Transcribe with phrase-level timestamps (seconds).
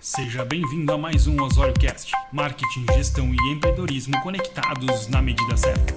[0.00, 2.12] Seja bem-vindo a mais um Osório Cast.
[2.32, 5.94] Marketing, gestão e empreendedorismo conectados na medida certa.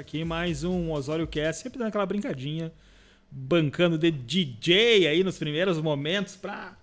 [0.00, 2.72] Aqui mais um Osório Cast, sempre dando aquela brincadinha,
[3.30, 6.74] bancando de DJ aí nos primeiros momentos para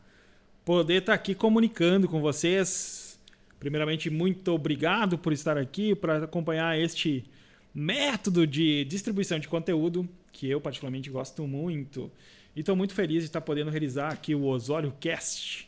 [0.64, 3.20] poder estar aqui comunicando com vocês.
[3.60, 7.26] Primeiramente, muito obrigado por estar aqui, para acompanhar este
[7.74, 12.12] método de distribuição de conteúdo que eu particularmente gosto muito.
[12.56, 15.68] E estou muito feliz de estar podendo realizar aqui o Osório Cast.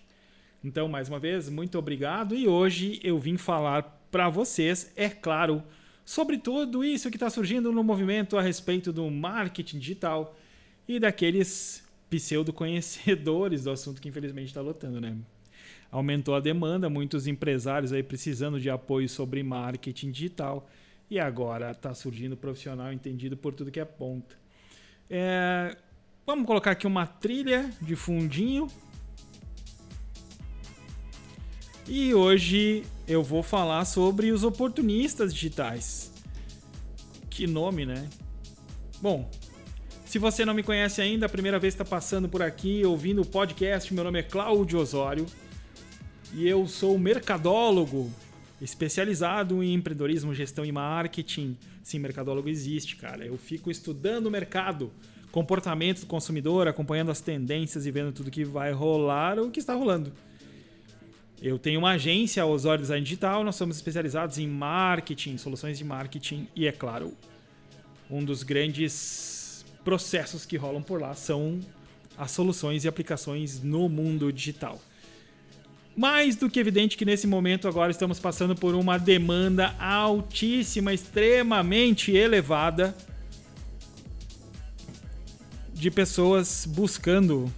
[0.63, 2.35] Então, mais uma vez, muito obrigado.
[2.35, 5.63] E hoje eu vim falar para vocês, é claro,
[6.09, 10.35] sobre tudo isso que está surgindo no movimento a respeito do marketing digital
[10.87, 15.15] e daqueles pseudo-conhecedores do assunto que infelizmente está lotando, né?
[15.91, 20.67] Aumentou a demanda, muitos empresários aí precisando de apoio sobre marketing digital
[21.11, 24.35] e agora está surgindo profissional entendido por tudo que é ponta.
[25.11, 25.77] É,
[26.25, 28.67] vamos colocar aqui uma trilha de fundinho.
[31.87, 36.13] E hoje eu vou falar sobre os oportunistas digitais.
[37.27, 38.07] Que nome, né?
[39.01, 39.27] Bom,
[40.05, 43.25] se você não me conhece ainda, a primeira vez está passando por aqui, ouvindo o
[43.25, 45.25] podcast, meu nome é Cláudio Osório
[46.35, 48.11] e eu sou mercadólogo
[48.61, 51.57] especializado em empreendedorismo, gestão e marketing.
[51.81, 53.25] Sim, mercadólogo existe, cara.
[53.25, 54.91] Eu fico estudando o mercado,
[55.31, 59.59] comportamento do consumidor, acompanhando as tendências e vendo tudo que vai rolar ou o que
[59.59, 60.13] está rolando.
[61.41, 66.47] Eu tenho uma agência, Osório Design Digital, nós somos especializados em marketing, soluções de marketing
[66.53, 67.13] e, é claro,
[68.11, 71.61] um dos grandes processos que rolam por lá são
[72.17, 74.81] as soluções e aplicações no mundo digital.
[75.95, 82.11] Mais do que evidente que nesse momento agora estamos passando por uma demanda altíssima, extremamente
[82.11, 82.93] elevada
[85.73, 87.49] de pessoas buscando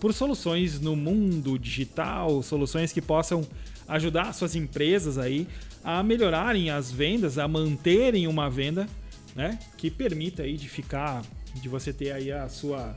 [0.00, 3.46] por soluções no mundo digital, soluções que possam
[3.88, 5.46] ajudar suas empresas aí
[5.82, 8.88] a melhorarem as vendas, a manterem uma venda,
[9.34, 11.22] né, que permita aí de ficar,
[11.54, 12.96] de você ter aí a sua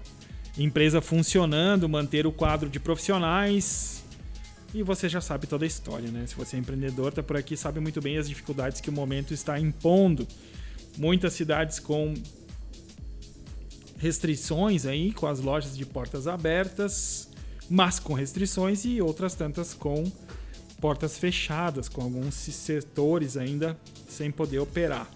[0.58, 4.04] empresa funcionando, manter o quadro de profissionais.
[4.74, 6.28] E você já sabe toda a história, né?
[6.28, 9.34] Se você é empreendedor, tá por aqui, sabe muito bem as dificuldades que o momento
[9.34, 10.28] está impondo.
[10.98, 12.14] Muitas cidades com
[13.98, 17.28] restrições aí, com as lojas de portas abertas,
[17.70, 20.04] mas com restrições e outras tantas com
[20.80, 25.10] portas fechadas, com alguns setores ainda sem poder operar.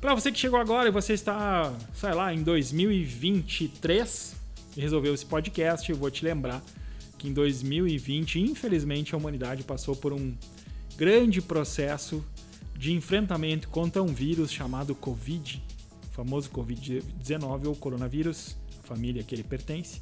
[0.00, 4.34] Para você que chegou agora e você está, sei lá, em 2023
[4.76, 6.62] e resolveu esse podcast, eu vou te lembrar
[7.18, 10.34] que em 2020, infelizmente, a humanidade passou por um
[10.96, 12.24] grande processo
[12.76, 15.62] de enfrentamento contra um vírus chamado Covid
[16.14, 20.00] famoso Covid-19 ou coronavírus, a família que ele pertence.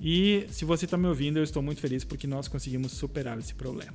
[0.00, 3.54] E se você está me ouvindo, eu estou muito feliz porque nós conseguimos superar esse
[3.54, 3.94] problema.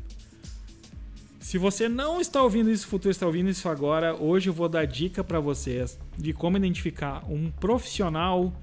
[1.42, 4.86] Se você não está ouvindo isso, futuro está ouvindo isso agora, hoje eu vou dar
[4.86, 8.54] dica para vocês de como identificar um profissional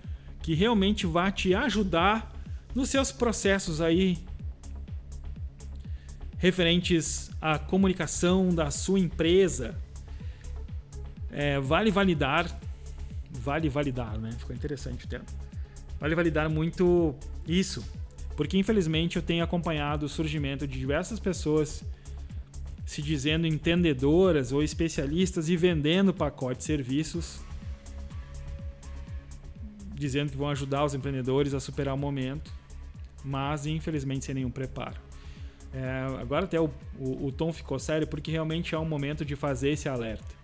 [0.41, 2.33] que realmente vai te ajudar
[2.75, 4.19] nos seus processos aí
[6.39, 9.75] referentes à comunicação da sua empresa,
[11.31, 12.59] é, vale validar.
[13.31, 14.33] Vale validar, né?
[14.33, 15.27] Ficou interessante o termo.
[16.01, 17.15] Vale validar muito
[17.47, 17.85] isso.
[18.37, 21.83] Porque infelizmente eu tenho acompanhado o surgimento de diversas pessoas
[22.85, 27.41] se dizendo entendedoras ou especialistas e vendendo pacotes de serviços,
[29.93, 32.53] dizendo que vão ajudar os empreendedores a superar o momento,
[33.25, 35.01] mas infelizmente sem nenhum preparo.
[35.75, 39.35] É, agora até o, o, o tom ficou sério porque realmente é um momento de
[39.35, 40.36] fazer esse alerta.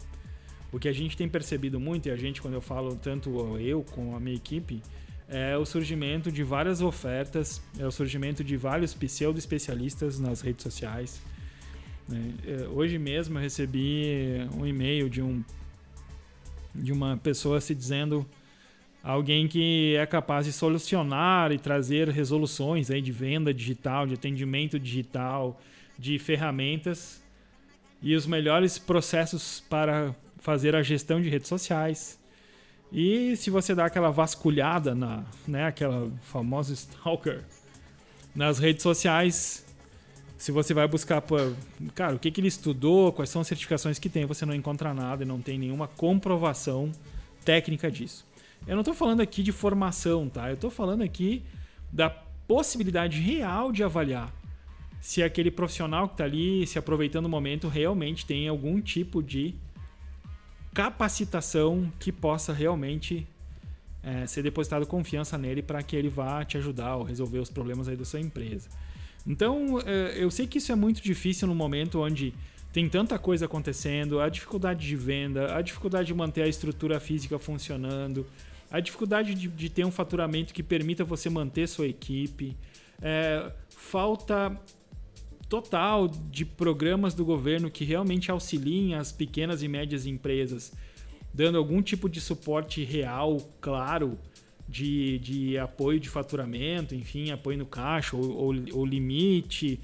[0.73, 3.83] O que a gente tem percebido muito, e a gente, quando eu falo tanto eu
[3.83, 4.83] com a minha equipe,
[5.29, 11.21] é o surgimento de várias ofertas, é o surgimento de vários pseudo-especialistas nas redes sociais.
[12.09, 12.33] Né?
[12.47, 15.45] É, hoje mesmo eu recebi um e-mail de, um,
[16.75, 18.27] de uma pessoa se dizendo
[19.03, 24.79] alguém que é capaz de solucionar e trazer resoluções aí de venda digital, de atendimento
[24.79, 25.61] digital,
[25.99, 27.23] de ferramentas
[28.03, 32.21] e os melhores processos para fazer a gestão de redes sociais.
[32.93, 37.43] E se você dá aquela vasculhada na, né, aquela famosa stalker
[38.35, 39.65] nas redes sociais,
[40.37, 41.57] se você vai buscar, por,
[41.95, 44.93] cara, o que, que ele estudou, quais são as certificações que tem, você não encontra
[44.93, 46.91] nada e não tem nenhuma comprovação
[47.45, 48.27] técnica disso.
[48.67, 50.49] Eu não estou falando aqui de formação, tá?
[50.49, 51.43] Eu estou falando aqui
[51.91, 54.33] da possibilidade real de avaliar
[55.01, 59.55] se aquele profissional que está ali se aproveitando o momento realmente tem algum tipo de
[60.75, 63.27] capacitação que possa realmente
[64.03, 67.89] é, ser depositado confiança nele para que ele vá te ajudar ou resolver os problemas
[67.89, 68.69] aí da sua empresa.
[69.27, 72.35] Então, é, eu sei que isso é muito difícil no momento onde
[72.73, 77.39] tem tanta coisa acontecendo, a dificuldade de venda, a dificuldade de manter a estrutura física
[77.39, 78.27] funcionando,
[78.71, 82.57] a dificuldade de, de ter um faturamento que permita você manter sua equipe,
[83.01, 84.59] é, falta
[85.53, 90.73] total de programas do governo que realmente auxiliem as pequenas e médias empresas,
[91.35, 94.19] dando algum tipo de suporte real, claro,
[94.67, 99.79] de, de apoio de faturamento, enfim, apoio no caixa ou, ou, ou limite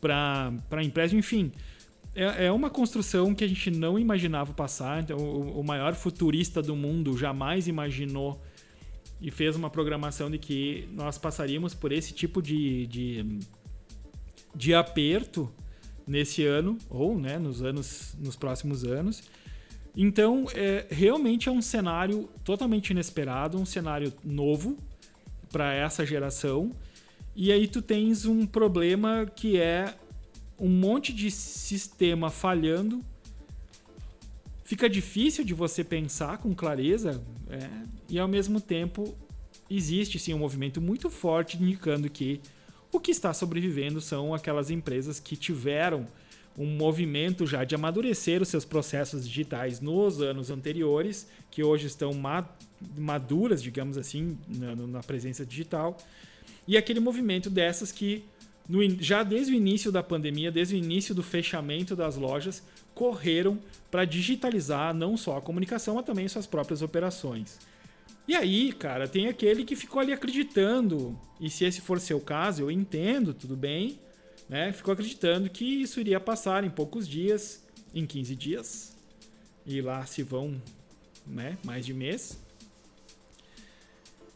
[0.00, 1.52] para a empresa, enfim.
[2.16, 5.04] É, é uma construção que a gente não imaginava passar.
[5.04, 8.42] Então, o, o maior futurista do mundo jamais imaginou
[9.20, 13.38] e fez uma programação de que nós passaríamos por esse tipo de, de
[14.54, 15.52] de aperto
[16.06, 19.22] nesse ano ou né, nos anos nos próximos anos.
[19.96, 24.76] Então, é, realmente é um cenário totalmente inesperado, um cenário novo
[25.50, 26.70] para essa geração.
[27.36, 29.94] E aí tu tens um problema que é
[30.58, 33.04] um monte de sistema falhando.
[34.64, 37.68] Fica difícil de você pensar com clareza é,
[38.08, 39.14] e ao mesmo tempo
[39.68, 42.40] existe sim um movimento muito forte indicando que
[42.92, 46.06] o que está sobrevivendo são aquelas empresas que tiveram
[46.58, 52.12] um movimento já de amadurecer os seus processos digitais nos anos anteriores, que hoje estão
[52.98, 55.96] maduras, digamos assim, na, presença digital,
[56.68, 58.22] e aquele movimento dessas que
[58.68, 62.62] no, já desde o início da pandemia, desde o início do fechamento das lojas,
[62.94, 63.58] correram
[63.90, 67.58] para digitalizar não só a comunicação, mas também suas próprias operações.
[68.26, 72.62] E aí, cara, tem aquele que ficou ali acreditando, e se esse for seu caso,
[72.62, 73.98] eu entendo, tudo bem,
[74.48, 74.72] né?
[74.72, 78.96] Ficou acreditando que isso iria passar em poucos dias, em 15 dias,
[79.66, 80.60] e lá se vão,
[81.26, 82.38] né, mais de mês.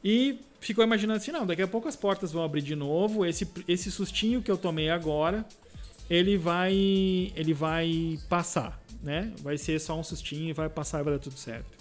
[0.03, 3.49] E ficou imaginando assim, não, daqui a pouco as portas vão abrir de novo, esse,
[3.69, 5.45] esse sustinho que eu tomei agora,
[6.09, 6.75] ele vai
[7.35, 9.33] ele vai passar, né?
[9.43, 11.76] Vai ser só um sustinho e vai passar e vai dar tudo certo.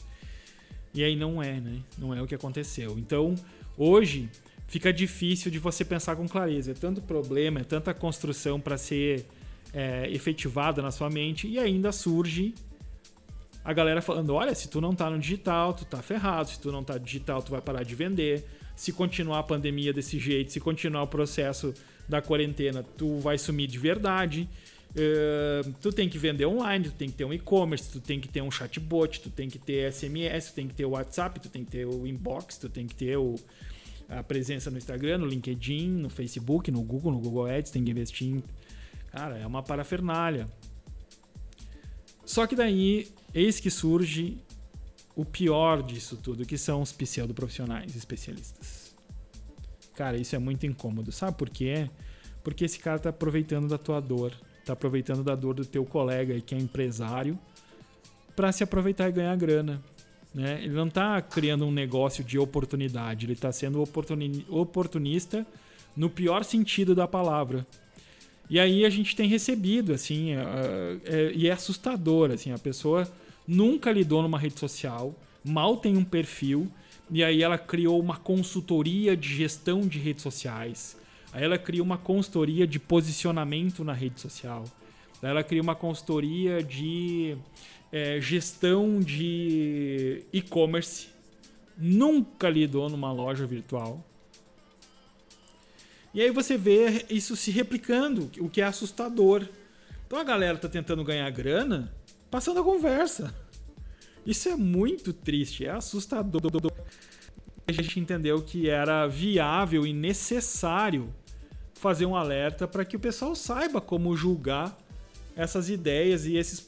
[0.95, 1.81] E aí não é, né?
[1.97, 2.97] Não é o que aconteceu.
[2.97, 3.36] Então,
[3.77, 4.30] hoje
[4.65, 6.71] fica difícil de você pensar com clareza.
[6.71, 9.25] É tanto problema, é tanta construção para ser
[9.74, 12.56] é, efetivada na sua mente e ainda surge
[13.63, 16.50] a galera falando: olha, se tu não tá no digital, tu tá ferrado.
[16.50, 18.45] Se tu não tá digital, tu vai parar de vender.
[18.74, 21.74] Se continuar a pandemia desse jeito, se continuar o processo
[22.07, 24.47] da quarentena, tu vai sumir de verdade.
[25.81, 28.42] Tu tem que vender online, tu tem que ter um e-commerce, tu tem que ter
[28.42, 31.65] um chatbot, tu tem que ter SMS, tu tem que ter o WhatsApp, tu tem
[31.65, 33.36] que ter o inbox, tu tem que ter o,
[34.07, 37.92] a presença no Instagram, no LinkedIn, no Facebook, no Google, no Google Ads, tem que
[37.92, 38.44] investir em...
[39.12, 40.47] Cara, é uma parafernália.
[42.25, 44.38] Só que daí, eis que surge
[45.13, 48.95] o pior disso tudo, que são os pseudo-profissionais especialistas.
[49.94, 51.11] Cara, isso é muito incômodo.
[51.11, 51.90] Sabe por quê?
[52.44, 54.33] Porque esse cara tá aproveitando da tua dor
[54.66, 57.38] tá aproveitando da dor do teu colega que é empresário
[58.36, 59.81] para se aproveitar e ganhar grana.
[60.34, 60.60] Né?
[60.64, 65.45] Ele não está criando um negócio de oportunidade, ele está sendo oportuni oportunista
[65.95, 67.66] no pior sentido da palavra.
[68.50, 73.10] E aí a gente tem recebido, assim, é, e é assustador, assim, a pessoa
[73.48, 76.69] nunca lidou numa rede social, mal tem um perfil,
[77.10, 80.98] e aí ela criou uma consultoria de gestão de redes sociais.
[81.35, 84.63] Aí ela cria uma consultoria de posicionamento na rede social.
[85.21, 87.35] Ela cria uma consultoria de
[87.92, 91.09] é, gestão de e-commerce.
[91.77, 94.01] Nunca lidou numa loja virtual.
[96.13, 99.45] E aí você vê isso se replicando, o que é assustador.
[100.07, 101.94] Então a galera tá tentando ganhar grana
[102.31, 103.35] passando a conversa.
[104.25, 106.71] Isso é muito triste, é assustador.
[107.68, 111.13] A gente entendeu que era viável e necessário
[111.85, 114.75] fazer um alerta para que o pessoal saiba como julgar
[115.35, 116.59] essas ideias e esses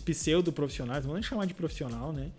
[0.00, 2.32] pseudo profissionais, não vou nem chamar de profissional, né?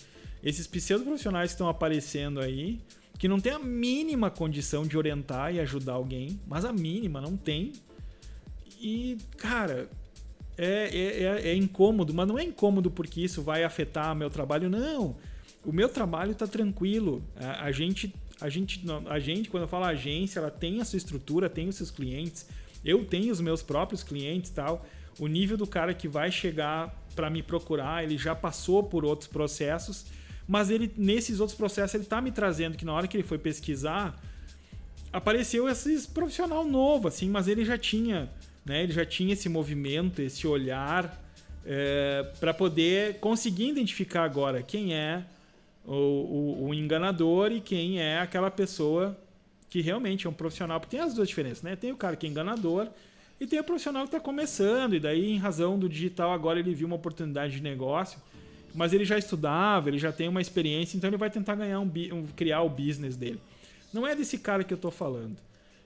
[0.44, 2.82] Esses pseudo profissionais que estão aparecendo aí,
[3.18, 7.38] que não tem a mínima condição de orientar e ajudar alguém, mas a mínima não
[7.38, 7.72] tem.
[8.82, 9.88] E, cara,
[10.58, 14.70] é, é, é, é incômodo, mas não é incômodo porque isso vai afetar meu trabalho,
[14.70, 15.16] não.
[15.64, 17.24] o meu trabalho está tranquilo.
[17.38, 20.98] A, a, gente, a gente, a gente, quando eu falo agência, ela tem a sua
[20.98, 22.48] estrutura, tem os seus clientes.
[22.84, 24.86] Eu tenho os meus próprios clientes, tal.
[25.20, 29.28] O nível do cara que vai chegar para me procurar, ele já passou por outros
[29.28, 30.06] processos,
[30.48, 33.38] mas ele nesses outros processos ele está me trazendo que na hora que ele foi
[33.38, 34.22] pesquisar
[35.12, 38.30] apareceu esse profissional novo, assim, mas ele já tinha,
[38.66, 38.84] né?
[38.84, 41.24] Ele já tinha esse movimento, esse olhar
[41.66, 45.24] é, para poder conseguir identificar agora quem é
[45.86, 49.18] o, o, o, enganador e quem é aquela pessoa
[49.70, 50.80] que realmente é um profissional.
[50.80, 51.76] Porque tem as duas diferenças, né?
[51.76, 52.88] Tem o cara que é enganador
[53.40, 56.74] e tem o profissional que está começando, e daí, em razão do digital, agora ele
[56.74, 58.18] viu uma oportunidade de negócio,
[58.74, 61.92] mas ele já estudava, ele já tem uma experiência, então ele vai tentar ganhar um,
[62.14, 63.40] um criar o business dele.
[63.94, 65.36] Não é desse cara que eu estou falando.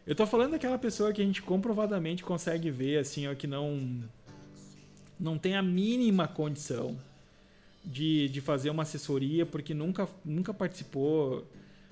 [0.06, 4.03] Eu estou falando daquela pessoa que a gente comprovadamente consegue ver, assim, ó, que não
[5.20, 6.98] não tem a mínima condição
[7.84, 11.46] de, de fazer uma assessoria porque nunca, nunca participou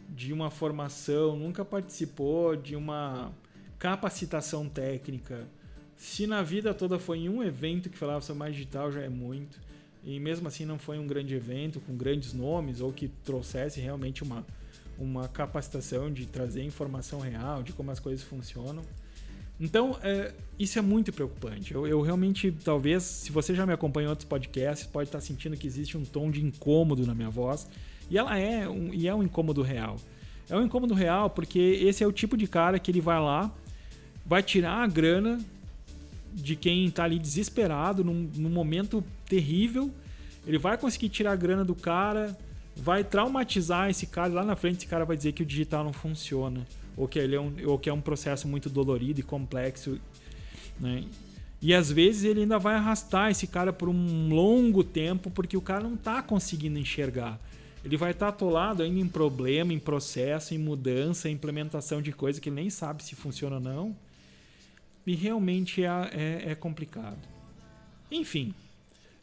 [0.09, 3.31] de uma formação, nunca participou de uma
[3.77, 5.47] capacitação técnica.
[5.95, 9.09] Se na vida toda foi em um evento que falava sobre mais digital, já é
[9.09, 9.59] muito.
[10.03, 14.23] E mesmo assim não foi um grande evento com grandes nomes ou que trouxesse realmente
[14.23, 14.45] uma,
[14.97, 18.83] uma capacitação de trazer informação real de como as coisas funcionam.
[19.59, 21.73] Então, é, isso é muito preocupante.
[21.73, 25.57] Eu, eu, realmente, talvez, se você já me acompanha em outros podcasts, pode estar sentindo
[25.57, 27.67] que existe um tom de incômodo na minha voz.
[28.09, 29.97] E ela é um, e é um incômodo real.
[30.49, 33.51] É um incômodo real porque esse é o tipo de cara que ele vai lá,
[34.25, 35.39] vai tirar a grana
[36.33, 39.91] de quem está ali desesperado, num, num momento terrível.
[40.45, 42.37] Ele vai conseguir tirar a grana do cara,
[42.75, 44.31] vai traumatizar esse cara.
[44.31, 46.65] Lá na frente, esse cara vai dizer que o digital não funciona
[46.97, 49.99] ou que ele é um, ou que é um processo muito dolorido e complexo,
[50.79, 51.05] né?
[51.61, 55.61] E às vezes ele ainda vai arrastar esse cara por um longo tempo porque o
[55.61, 57.39] cara não está conseguindo enxergar.
[57.83, 62.11] Ele vai estar tá atolado ainda em problema, em processo, em mudança, em implementação de
[62.11, 63.95] coisa que ele nem sabe se funciona ou não.
[65.05, 67.17] E realmente é, é, é complicado.
[68.11, 68.53] Enfim,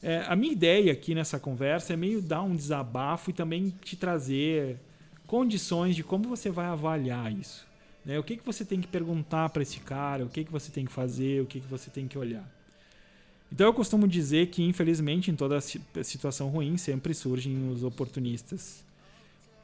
[0.02, 3.96] é, a minha ideia aqui nessa conversa é meio dar um desabafo e também te
[3.96, 4.78] trazer
[5.34, 7.66] condições de como você vai avaliar isso.
[8.04, 8.16] Né?
[8.20, 10.84] O que, que você tem que perguntar para esse cara, o que, que você tem
[10.84, 12.48] que fazer, o que, que você tem que olhar.
[13.50, 18.84] Então eu costumo dizer que, infelizmente, em toda situação ruim sempre surgem os oportunistas.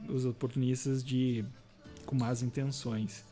[0.08, 1.44] Os oportunistas de
[2.04, 3.24] com más intenções.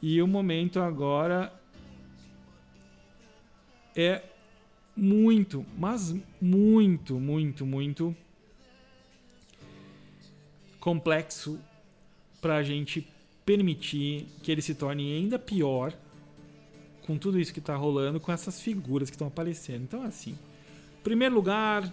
[0.00, 1.52] E o momento agora
[3.96, 4.22] é
[4.96, 8.16] muito, mas muito, muito, muito
[10.86, 11.58] complexo
[12.40, 13.08] para a gente
[13.44, 15.92] permitir que ele se torne ainda pior
[17.04, 19.82] com tudo isso que está rolando, com essas figuras que estão aparecendo.
[19.82, 20.38] Então, assim,
[21.02, 21.92] primeiro lugar,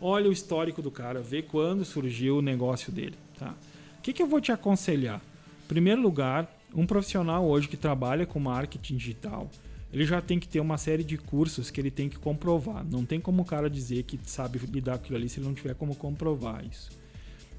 [0.00, 3.14] olha o histórico do cara, vê quando surgiu o negócio dele.
[3.38, 3.54] Tá?
[3.98, 5.20] O que, que eu vou te aconselhar?
[5.68, 9.50] Primeiro lugar, um profissional hoje que trabalha com marketing digital,
[9.92, 12.86] ele já tem que ter uma série de cursos que ele tem que comprovar.
[12.86, 15.54] Não tem como o cara dizer que sabe lidar com aquilo ali se ele não
[15.54, 16.99] tiver como comprovar isso.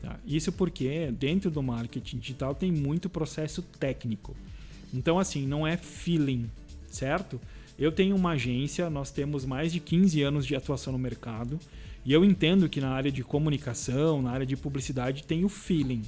[0.02, 0.20] Tá?
[0.26, 4.36] Isso porque dentro do marketing digital tem muito processo técnico.
[4.94, 6.50] Então, assim, não é feeling,
[6.90, 7.40] certo?
[7.78, 11.60] Eu tenho uma agência, nós temos mais de 15 anos de atuação no mercado
[12.04, 16.02] e eu entendo que na área de comunicação, na área de publicidade, tem o feeling,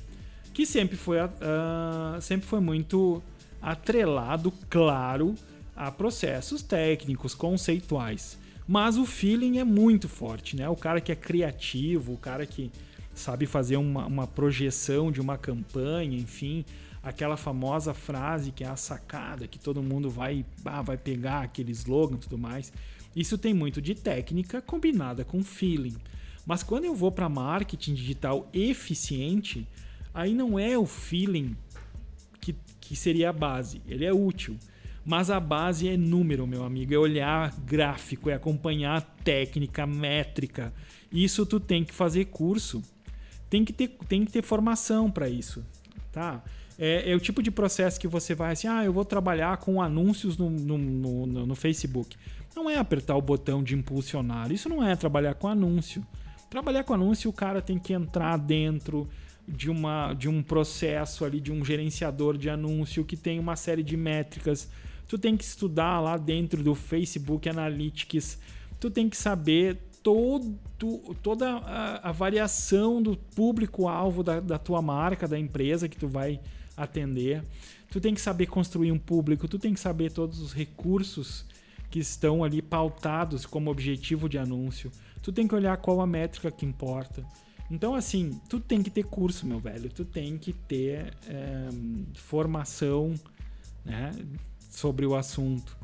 [0.53, 3.21] que sempre foi, uh, sempre foi muito
[3.61, 5.35] atrelado, claro,
[5.75, 8.37] a processos técnicos, conceituais.
[8.67, 10.67] Mas o feeling é muito forte, né?
[10.69, 12.71] O cara que é criativo, o cara que
[13.13, 16.65] sabe fazer uma, uma projeção de uma campanha, enfim,
[17.01, 21.71] aquela famosa frase que é a sacada, que todo mundo vai, ah, vai pegar aquele
[21.71, 22.71] slogan e tudo mais.
[23.15, 25.95] Isso tem muito de técnica combinada com feeling.
[26.45, 29.67] Mas quando eu vou para marketing digital eficiente,
[30.13, 31.55] aí não é o feeling
[32.41, 34.57] que, que seria a base, ele é útil.
[35.05, 40.73] Mas a base é número, meu amigo, é olhar gráfico, é acompanhar técnica, métrica.
[41.11, 42.81] Isso tu tem que fazer curso
[43.53, 45.63] tem que ter, tem que ter formação para isso,
[46.11, 46.43] tá?
[46.79, 49.79] É, é, o tipo de processo que você vai assim, ah, eu vou trabalhar com
[49.79, 52.17] anúncios no, no, no, no Facebook.
[52.55, 56.03] Não é apertar o botão de impulsionar, isso não é trabalhar com anúncio.
[56.49, 59.07] Trabalhar com anúncio, o cara tem que entrar dentro
[59.47, 63.83] de, uma, de um processo ali, de um gerenciador de anúncio que tem uma série
[63.83, 64.67] de métricas.
[65.07, 68.39] Tu tem que estudar lá dentro do Facebook Analytics,
[68.79, 70.59] tu tem que saber todo,
[71.23, 76.39] toda a, a variação do público-alvo da, da tua marca, da empresa que tu vai
[76.75, 77.41] atender.
[77.89, 81.45] Tu tem que saber construir um público, tu tem que saber todos os recursos
[81.89, 84.91] que estão ali pautados como objetivo de anúncio.
[85.21, 87.23] Tu tem que olhar qual a métrica que importa.
[87.71, 89.89] Então, assim, tu tem que ter curso, meu velho.
[89.89, 91.69] Tu tem que ter é,
[92.15, 93.13] formação
[93.85, 94.11] né,
[94.69, 95.77] sobre o assunto.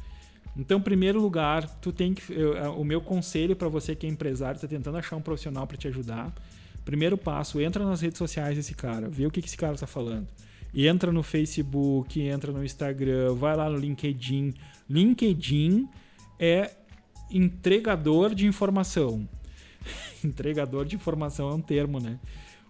[0.58, 2.34] Então, primeiro lugar, tu tem que.
[2.34, 5.78] Eu, o meu conselho para você que é empresário, está tentando achar um profissional para
[5.78, 6.34] te ajudar.
[6.84, 9.88] Primeiro passo, entra nas redes sociais desse cara, vê o que, que esse cara está
[9.88, 10.28] falando.
[10.74, 14.54] Entra no Facebook, entra no Instagram, vai lá no LinkedIn.
[14.90, 15.88] LinkedIn
[16.40, 16.72] é
[17.30, 19.28] entregador de informação.
[20.24, 22.20] entregador de informação é um termo, né?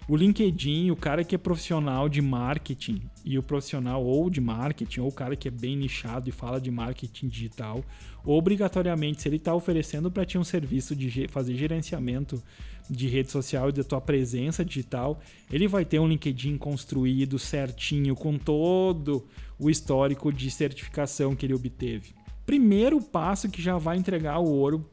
[0.10, 5.02] O LinkedIn, o cara que é profissional de marketing e o profissional ou de marketing,
[5.02, 7.86] ou o cara que é bem nichado e fala de marketing digital,
[8.26, 12.42] obrigatoriamente, se ele está oferecendo para ti um serviço de fazer gerenciamento
[12.90, 15.20] de rede social e da tua presença digital,
[15.52, 19.28] ele vai ter um LinkedIn construído certinho com todo
[19.60, 22.16] o histórico de certificação que ele obteve.
[22.48, 24.90] Primeiro passo que já vai entregar o ouro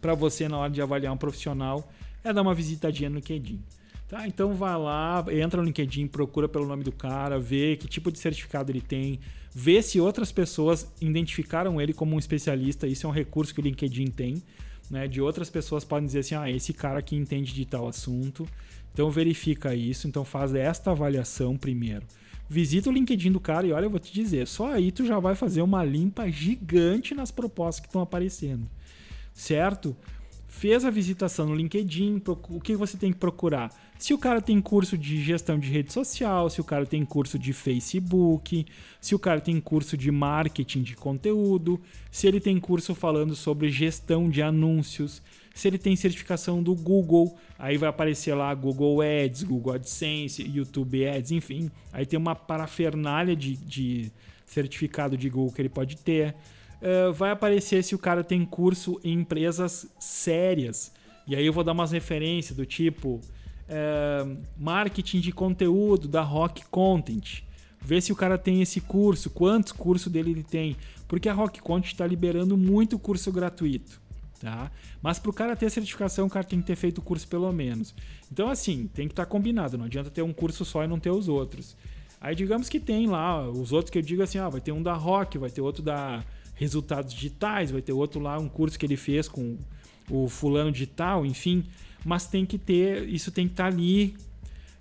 [0.00, 1.88] para você na hora de avaliar um profissional
[2.24, 3.62] é dar uma visitadinha no LinkedIn.
[4.12, 8.12] Tá, então vai lá, entra no LinkedIn, procura pelo nome do cara, vê que tipo
[8.12, 9.18] de certificado ele tem,
[9.54, 12.86] vê se outras pessoas identificaram ele como um especialista.
[12.86, 14.42] Isso é um recurso que o LinkedIn tem.
[14.90, 18.46] Né, de outras pessoas podem dizer assim: ah, esse cara aqui entende de tal assunto.
[18.92, 22.04] Então verifica isso, então faz esta avaliação primeiro.
[22.50, 25.18] Visita o LinkedIn do cara e olha, eu vou te dizer, só aí tu já
[25.18, 28.68] vai fazer uma limpa gigante nas propostas que estão aparecendo.
[29.32, 29.96] Certo?
[30.62, 33.68] Fez a visitação no LinkedIn, o que você tem que procurar?
[33.98, 37.36] Se o cara tem curso de gestão de rede social, se o cara tem curso
[37.36, 38.64] de Facebook,
[39.00, 41.80] se o cara tem curso de marketing de conteúdo,
[42.12, 45.20] se ele tem curso falando sobre gestão de anúncios,
[45.52, 51.08] se ele tem certificação do Google, aí vai aparecer lá Google Ads, Google AdSense, YouTube
[51.08, 51.72] Ads, enfim.
[51.92, 54.12] Aí tem uma parafernália de, de
[54.46, 56.36] certificado de Google que ele pode ter.
[56.82, 60.92] Uh, vai aparecer se o cara tem curso em empresas sérias.
[61.26, 63.20] E aí eu vou dar umas referências do tipo
[63.68, 67.42] é, marketing de conteúdo da Rock Content.
[67.80, 70.76] Ver se o cara tem esse curso, quantos cursos dele ele tem.
[71.08, 74.00] Porque a Rock Content está liberando muito curso gratuito.
[74.40, 74.70] Tá?
[75.00, 77.50] Mas para o cara ter certificação, o cara tem que ter feito o curso pelo
[77.52, 77.94] menos.
[78.30, 79.78] Então, assim, tem que estar tá combinado.
[79.78, 81.76] Não adianta ter um curso só e não ter os outros.
[82.20, 84.82] Aí, digamos que tem lá os outros que eu digo assim: ah, vai ter um
[84.82, 86.24] da Rock, vai ter outro da
[86.62, 89.58] Resultados Digitais, vai ter outro lá, um curso que ele fez com
[90.08, 91.64] o fulano digital, enfim
[92.04, 94.16] mas tem que ter, isso tem que estar tá ali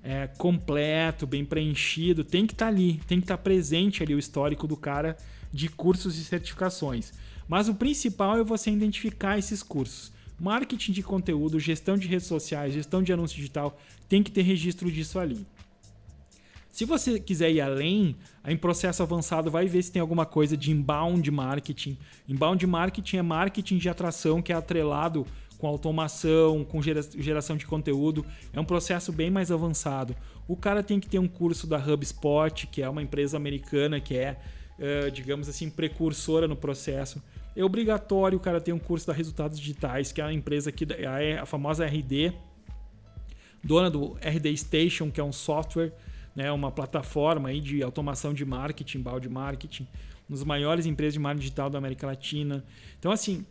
[0.03, 4.15] é, completo, bem preenchido, tem que estar tá ali, tem que estar tá presente ali
[4.15, 5.17] o histórico do cara
[5.51, 7.13] de cursos e certificações.
[7.47, 10.11] Mas o principal é você identificar esses cursos.
[10.39, 14.91] Marketing de conteúdo, gestão de redes sociais, gestão de anúncio digital, tem que ter registro
[14.91, 15.45] disso ali.
[16.71, 18.15] Se você quiser ir além,
[18.47, 21.97] em processo avançado vai ver se tem alguma coisa de inbound marketing.
[22.27, 28.25] Inbound marketing é marketing de atração que é atrelado com automação, com geração de conteúdo.
[28.51, 30.15] É um processo bem mais avançado.
[30.47, 34.15] O cara tem que ter um curso da HubSpot, que é uma empresa americana que
[34.17, 34.39] é,
[34.79, 37.21] uh, digamos assim, precursora no processo.
[37.55, 40.87] É obrigatório o cara ter um curso da Resultados Digitais, que é a empresa que
[40.93, 42.33] é a famosa RD,
[43.61, 45.93] dona do RD Station, que é um software,
[46.35, 49.87] né, uma plataforma aí de automação de marketing, balde marketing,
[50.27, 52.63] nos maiores empresas de marketing digital da América Latina.
[52.97, 53.45] Então, assim,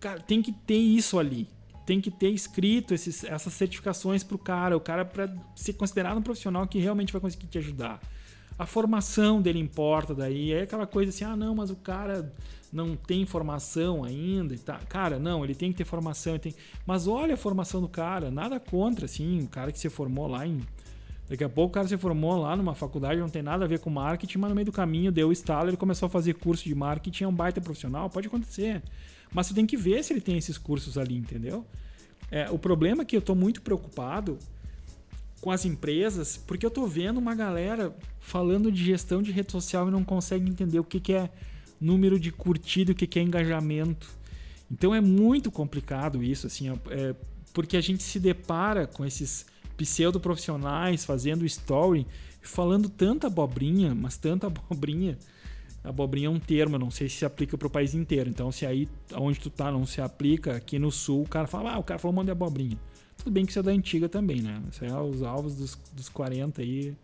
[0.00, 1.46] Cara, tem que ter isso ali.
[1.84, 6.16] Tem que ter escrito esses, essas certificações para o cara, o cara para ser considerado
[6.16, 8.00] um profissional que realmente vai conseguir te ajudar.
[8.58, 10.52] A formação dele importa daí.
[10.52, 12.32] É aquela coisa assim, ah, não, mas o cara
[12.72, 14.78] não tem formação ainda e tá.
[14.88, 16.54] Cara, não, ele tem que ter formação, tem.
[16.86, 20.46] Mas olha a formação do cara, nada contra, assim, o cara que se formou lá
[20.46, 20.60] em.
[21.30, 23.78] Daqui a pouco o cara se formou lá numa faculdade, não tem nada a ver
[23.78, 26.64] com marketing, mas no meio do caminho deu o estalo, ele começou a fazer curso
[26.64, 28.82] de marketing, é um baita profissional, pode acontecer.
[29.32, 31.64] Mas você tem que ver se ele tem esses cursos ali, entendeu?
[32.32, 34.38] É, o problema é que eu estou muito preocupado
[35.40, 39.86] com as empresas, porque eu estou vendo uma galera falando de gestão de rede social
[39.86, 41.30] e não consegue entender o que, que é
[41.80, 44.10] número de curtido, o que, que é engajamento.
[44.68, 47.14] Então é muito complicado isso, assim, é,
[47.52, 49.46] porque a gente se depara com esses
[49.80, 52.06] pseudo profissionais fazendo story,
[52.42, 55.18] falando tanta abobrinha, mas tanta abobrinha,
[55.82, 58.28] abobrinha é um termo, não sei se se aplica para o país inteiro.
[58.28, 61.72] Então, se aí onde tu tá não se aplica, aqui no sul, o cara fala,
[61.72, 62.78] ah, o cara falou um monte abobrinha.
[63.16, 64.62] Tudo bem que isso é da antiga também, né?
[64.70, 66.94] Isso é os alvos dos, dos 40 aí,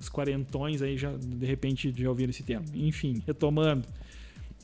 [0.00, 2.66] os quarentões aí já, de repente, já ouviram esse termo.
[2.74, 3.86] Enfim, retomando.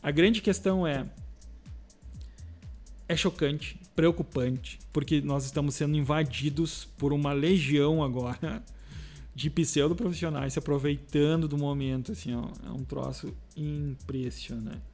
[0.02, 1.06] A grande questão é,
[3.08, 8.62] é chocante, preocupante, porque nós estamos sendo invadidos por uma legião agora
[9.34, 14.92] de pseudo profissionais se aproveitando do momento, assim, ó, é um troço impressionante.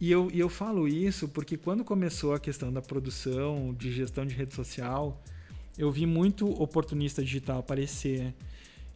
[0.00, 4.26] E eu, e eu falo isso porque quando começou a questão da produção, de gestão
[4.26, 5.22] de rede social,
[5.78, 8.34] eu vi muito oportunista digital aparecer.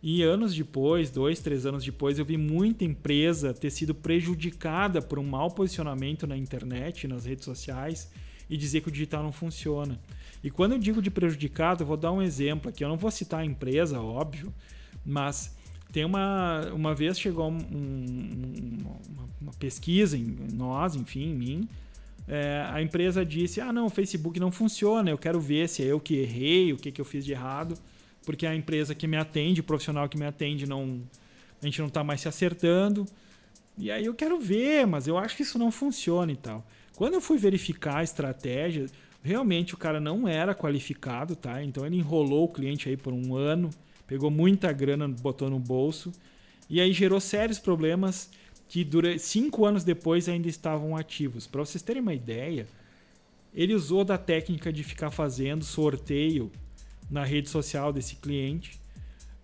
[0.03, 5.19] E anos depois, dois, três anos depois, eu vi muita empresa ter sido prejudicada por
[5.19, 8.11] um mau posicionamento na internet, nas redes sociais,
[8.49, 9.99] e dizer que o digital não funciona.
[10.43, 12.85] E quando eu digo de prejudicado, eu vou dar um exemplo aqui.
[12.85, 14.53] Eu não vou citar a empresa, óbvio,
[15.05, 15.57] mas
[15.93, 16.71] tem uma.
[16.73, 17.59] Uma vez chegou um,
[18.81, 21.69] uma, uma, pesquisa em nós, enfim, em mim.
[22.27, 25.87] É, a empresa disse: Ah, não, o Facebook não funciona, eu quero ver se é
[25.87, 27.77] eu que errei, o que, que eu fiz de errado
[28.29, 31.01] porque a empresa que me atende, o profissional que me atende, não,
[31.63, 33.07] a gente não está mais se acertando.
[33.79, 36.63] E aí eu quero ver, mas eu acho que isso não funciona e tal.
[36.99, 38.87] Quando eu fui verificar a estratégia,
[39.23, 41.63] realmente o cara não era qualificado, tá?
[41.63, 43.71] Então ele enrolou o cliente aí por um ano,
[44.05, 46.11] pegou muita grana, botou no bolso,
[46.69, 48.29] e aí gerou sérios problemas
[48.69, 51.47] que durante cinco anos depois ainda estavam ativos.
[51.47, 52.67] Para vocês terem uma ideia,
[53.55, 56.51] ele usou da técnica de ficar fazendo sorteio
[57.09, 58.77] na rede social desse cliente.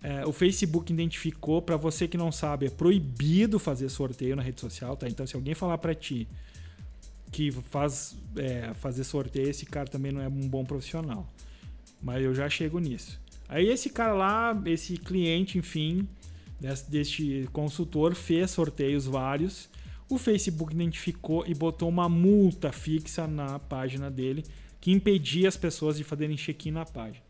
[0.03, 4.59] É, o Facebook identificou, para você que não sabe, é proibido fazer sorteio na rede
[4.59, 5.07] social, tá?
[5.07, 6.27] Então, se alguém falar para ti
[7.35, 11.27] que faz é, fazer sorteio, esse cara também não é um bom profissional.
[12.01, 13.19] Mas eu já chego nisso.
[13.49, 16.07] Aí esse cara lá, esse cliente, enfim,
[16.61, 19.69] desse, deste consultor, fez sorteios vários.
[20.09, 24.45] O Facebook identificou e botou uma multa fixa na página dele
[24.79, 27.25] que impedia as pessoas de fazerem check-in na página.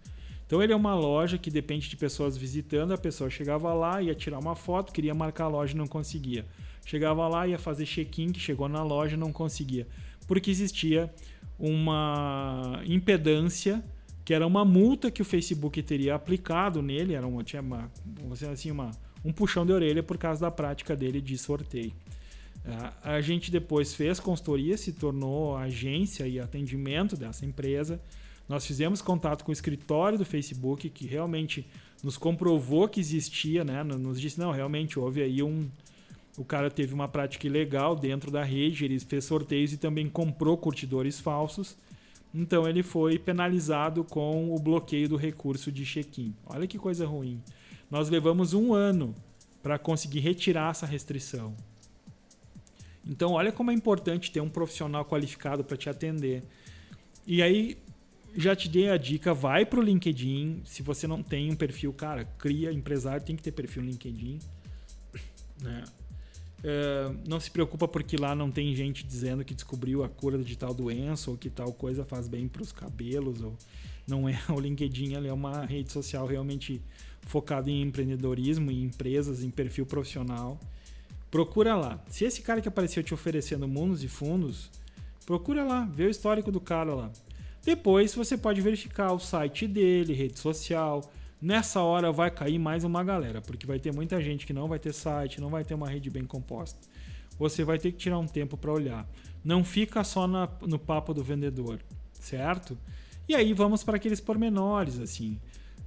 [0.46, 4.13] Então ele é uma loja que depende de pessoas visitando, a pessoa chegava lá, ia
[4.13, 6.46] tirar uma foto, queria marcar a loja e não conseguia.
[6.86, 9.88] Chegava lá, ia fazer check-in, que chegou na loja não conseguia.
[10.28, 11.13] Porque existia
[11.60, 13.84] uma impedância,
[14.24, 17.91] que era uma multa que o Facebook teria aplicado nele, era uma, tinha uma,
[18.52, 18.91] assim, uma,
[19.24, 21.93] um puxão de orelha por causa da prática dele de sorteio.
[23.04, 28.00] A gente depois fez consultoria, se tornou agência e atendimento dessa empresa
[28.48, 31.67] nós fizemos contato com o escritório do Facebook, que realmente
[32.04, 33.84] nos comprovou que existia, né?
[33.84, 35.67] Nos disse, não, realmente houve aí um.
[36.38, 40.58] O cara teve uma prática ilegal dentro da rede, ele fez sorteios e também comprou
[40.58, 41.78] curtidores falsos.
[42.34, 46.36] Então ele foi penalizado com o bloqueio do recurso de check-in.
[46.45, 47.41] Olha que coisa ruim.
[47.89, 49.15] Nós levamos um ano
[49.63, 51.56] para conseguir retirar essa restrição.
[53.08, 56.43] Então, olha como é importante ter um profissional qualificado para te atender.
[57.26, 57.78] E aí,
[58.36, 60.62] já te dei a dica, vai pro LinkedIn.
[60.65, 64.39] Se você não tem um perfil, cara, cria empresário, tem que ter perfil no LinkedIn.
[65.62, 65.84] Né?
[66.65, 70.58] Uh, não se preocupa porque lá não tem gente dizendo que descobriu a cura de
[70.58, 73.39] tal doença ou que tal coisa faz bem para os cabelos.
[73.39, 73.56] Ou
[74.08, 76.82] não é o LinkedIn, é uma rede social realmente
[77.21, 80.60] focada em empreendedorismo, em empresas, em perfil profissional.
[81.30, 82.04] Procura lá.
[82.10, 84.71] Se esse cara que apareceu te oferecendo mundos e fundos,
[85.23, 87.12] procura lá, vê o histórico do cara lá.
[87.63, 91.12] Depois você pode verificar o site dele, rede social.
[91.41, 94.80] Nessa hora vai cair mais uma galera, porque vai ter muita gente que não vai
[94.80, 96.80] ter site, não vai ter uma rede bem composta.
[97.38, 99.08] Você vai ter que tirar um tempo para olhar.
[99.43, 101.80] Não fica só na, no papo do vendedor,
[102.13, 102.78] certo?
[103.28, 105.39] E aí vamos para aqueles pormenores, assim.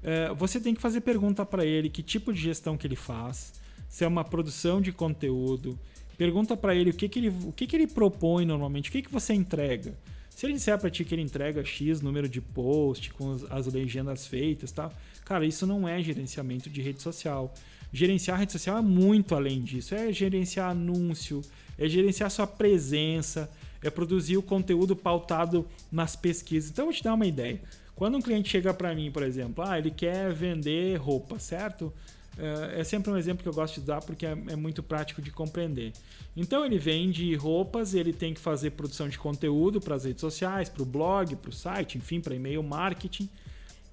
[0.02, 3.52] É, você tem que fazer pergunta para ele que tipo de gestão que ele faz,
[3.88, 5.78] se é uma produção de conteúdo.
[6.16, 9.02] Pergunta para ele o que, que ele o que, que ele propõe normalmente, o que,
[9.02, 9.94] que você entrega.
[10.38, 14.24] Se ele disser para ti que ele entrega X número de post com as legendas
[14.24, 14.88] feitas, tá?
[15.24, 17.52] Cara, isso não é gerenciamento de rede social.
[17.92, 19.96] Gerenciar a rede social é muito além disso.
[19.96, 21.42] É gerenciar anúncio,
[21.76, 23.50] é gerenciar sua presença,
[23.82, 26.70] é produzir o conteúdo pautado nas pesquisas.
[26.70, 27.60] Então, eu vou te dar uma ideia.
[27.96, 31.92] Quando um cliente chega para mim, por exemplo, ah, ele quer vender roupa, certo?
[32.38, 35.20] É, é sempre um exemplo que eu gosto de dar porque é, é, muito prático
[35.20, 35.92] de compreender.
[36.36, 40.68] Então ele vende roupas, ele tem que fazer produção de conteúdo para as redes sociais,
[40.68, 43.28] para o blog, para o site, enfim, para e-mail marketing.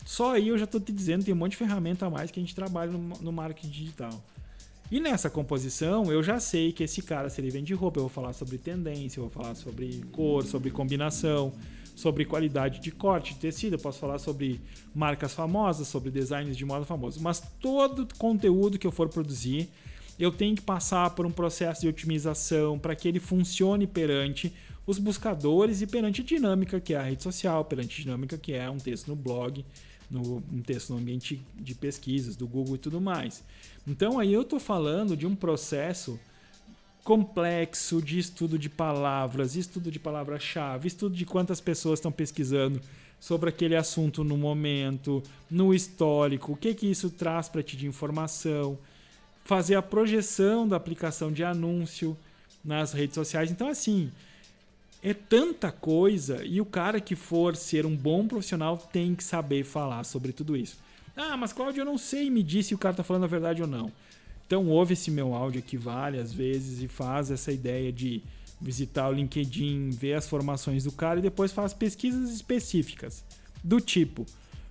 [0.05, 2.39] Só aí eu já estou te dizendo, tem um monte de ferramenta a mais que
[2.39, 4.23] a gente trabalha no, no marketing digital.
[4.91, 8.09] E nessa composição, eu já sei que esse cara, se ele vende roupa, eu vou
[8.09, 11.51] falar sobre tendência, eu vou falar sobre cor, sobre combinação,
[11.95, 14.59] sobre qualidade de corte de tecido, eu posso falar sobre
[14.93, 19.69] marcas famosas, sobre designs de moda famosos, mas todo conteúdo que eu for produzir,
[20.19, 24.53] eu tenho que passar por um processo de otimização para que ele funcione perante
[24.85, 28.53] os buscadores e perante a dinâmica que é a rede social, perante a dinâmica que
[28.53, 29.65] é um texto no blog,
[30.09, 33.43] no, um texto no ambiente de pesquisas do Google e tudo mais.
[33.87, 36.19] Então aí eu estou falando de um processo
[37.05, 42.81] complexo de estudo de palavras, estudo de palavra-chave, estudo de quantas pessoas estão pesquisando
[43.19, 47.85] sobre aquele assunto no momento, no histórico, o que que isso traz para ti de
[47.85, 48.75] informação,
[49.43, 52.17] fazer a projeção da aplicação de anúncio
[52.63, 53.51] nas redes sociais.
[53.51, 54.11] Então assim,
[55.03, 59.63] é tanta coisa e o cara que for ser um bom profissional tem que saber
[59.63, 60.75] falar sobre tudo isso.
[61.15, 63.61] Ah, mas Cláudio, eu não sei me diz se o cara tá falando a verdade
[63.61, 63.91] ou não.
[64.45, 68.21] Então ouve esse meu áudio aqui várias vezes e faz essa ideia de
[68.61, 73.23] visitar o LinkedIn, ver as formações do cara e depois faz pesquisas específicas.
[73.63, 74.25] Do tipo,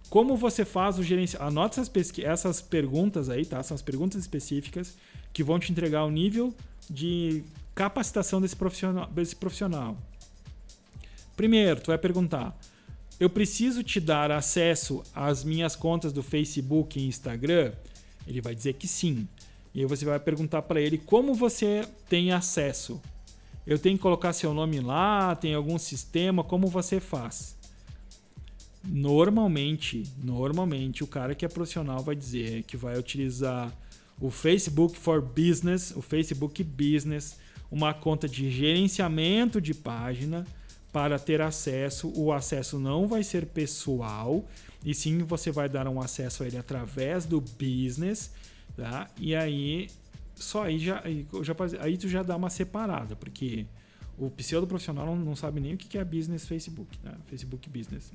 [0.08, 1.48] como você faz o gerenciamento.
[1.48, 2.22] Anota essas, pesqu...
[2.24, 3.62] essas perguntas aí, tá?
[3.62, 4.96] São as perguntas específicas
[5.32, 6.54] que vão te entregar o nível
[6.88, 7.42] de
[7.74, 9.06] capacitação desse profissional.
[9.10, 9.98] Desse profissional.
[11.36, 12.56] Primeiro, tu vai perguntar:
[13.18, 17.72] eu preciso te dar acesso às minhas contas do Facebook e Instagram?
[18.26, 19.26] Ele vai dizer que sim.
[19.74, 23.00] E aí você vai perguntar para ele como você tem acesso.
[23.66, 27.56] Eu tenho que colocar seu nome lá, tem algum sistema, como você faz?
[28.86, 33.72] Normalmente, normalmente o cara que é profissional vai dizer que vai utilizar
[34.20, 37.36] o Facebook for Business, o Facebook Business,
[37.70, 40.46] uma conta de gerenciamento de página
[40.92, 42.12] para ter acesso.
[42.14, 44.44] O acesso não vai ser pessoal,
[44.84, 48.30] e sim você vai dar um acesso a ele através do business
[48.76, 49.08] Tá?
[49.18, 49.88] E aí,
[50.34, 51.02] só aí já,
[51.42, 53.66] já, aí tu já dá uma separada, porque
[54.18, 57.14] o pseudo profissional não, sabe nem o que é business Facebook, né?
[57.26, 58.12] Facebook Business.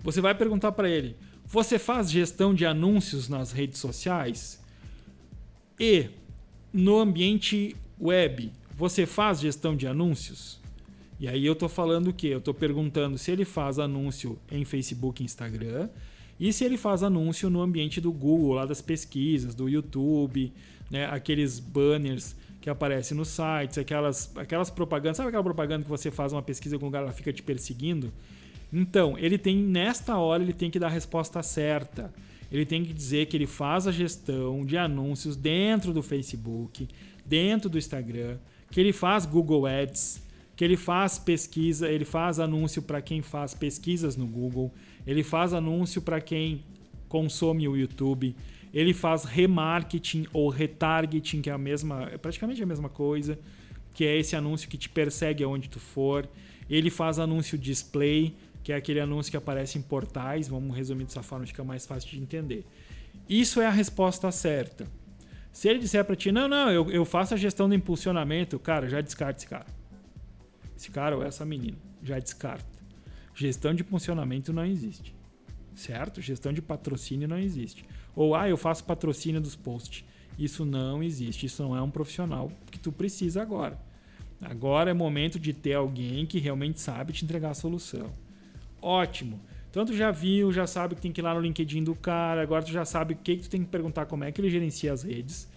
[0.00, 4.60] Você vai perguntar para ele: você faz gestão de anúncios nas redes sociais?
[5.78, 6.10] E
[6.72, 10.60] no ambiente web, você faz gestão de anúncios?
[11.18, 12.28] E aí eu tô falando o quê?
[12.28, 15.88] Eu tô perguntando se ele faz anúncio em Facebook e Instagram,
[16.38, 20.52] e se ele faz anúncio no ambiente do Google, lá das pesquisas, do YouTube,
[20.90, 25.16] né, aqueles banners que aparecem nos sites, aquelas, aquelas propagandas.
[25.16, 28.12] Sabe aquela propaganda que você faz uma pesquisa com o cara ela fica te perseguindo?
[28.72, 32.12] Então, ele tem, nesta hora, ele tem que dar a resposta certa.
[32.50, 36.88] Ele tem que dizer que ele faz a gestão de anúncios dentro do Facebook,
[37.24, 38.36] dentro do Instagram,
[38.70, 40.22] que ele faz Google Ads,
[40.56, 44.72] que ele faz pesquisa, ele faz anúncio para quem faz pesquisas no Google,
[45.06, 46.62] ele faz anúncio para quem
[47.08, 48.34] consome o YouTube,
[48.72, 53.38] ele faz remarketing ou retargeting, que é a mesma, é praticamente a mesma coisa,
[53.92, 56.26] que é esse anúncio que te persegue aonde tu for.
[56.70, 61.22] Ele faz anúncio display, que é aquele anúncio que aparece em portais, vamos resumir dessa
[61.22, 62.64] forma, fica mais fácil de entender.
[63.28, 64.86] Isso é a resposta certa.
[65.52, 68.88] Se ele disser para ti, não, não, eu, eu faço a gestão do impulsionamento, cara,
[68.88, 69.66] já descarta esse cara.
[70.76, 72.82] Esse cara ou essa menina, já descarta.
[73.34, 75.14] Gestão de funcionamento não existe.
[75.74, 76.20] Certo?
[76.20, 77.84] Gestão de patrocínio não existe.
[78.14, 80.04] Ou, ah, eu faço patrocínio dos posts.
[80.38, 81.46] Isso não existe.
[81.46, 83.78] Isso não é um profissional que tu precisa agora.
[84.40, 88.12] Agora é momento de ter alguém que realmente sabe te entregar a solução.
[88.80, 89.40] Ótimo.
[89.70, 92.42] Então tu já viu, já sabe que tem que ir lá no LinkedIn do cara,
[92.42, 94.50] agora tu já sabe o que, que tu tem que perguntar como é que ele
[94.50, 95.48] gerencia as redes,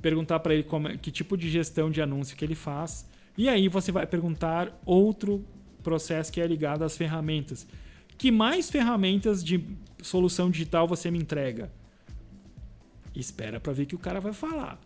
[0.00, 3.48] perguntar para ele como, é, que tipo de gestão de anúncio que ele faz, e
[3.48, 5.44] aí você vai perguntar outro
[5.82, 7.66] processo que é ligado às ferramentas.
[8.16, 9.64] Que mais ferramentas de
[10.02, 11.72] solução digital você me entrega?
[13.14, 14.78] Espera para ver que o cara vai falar.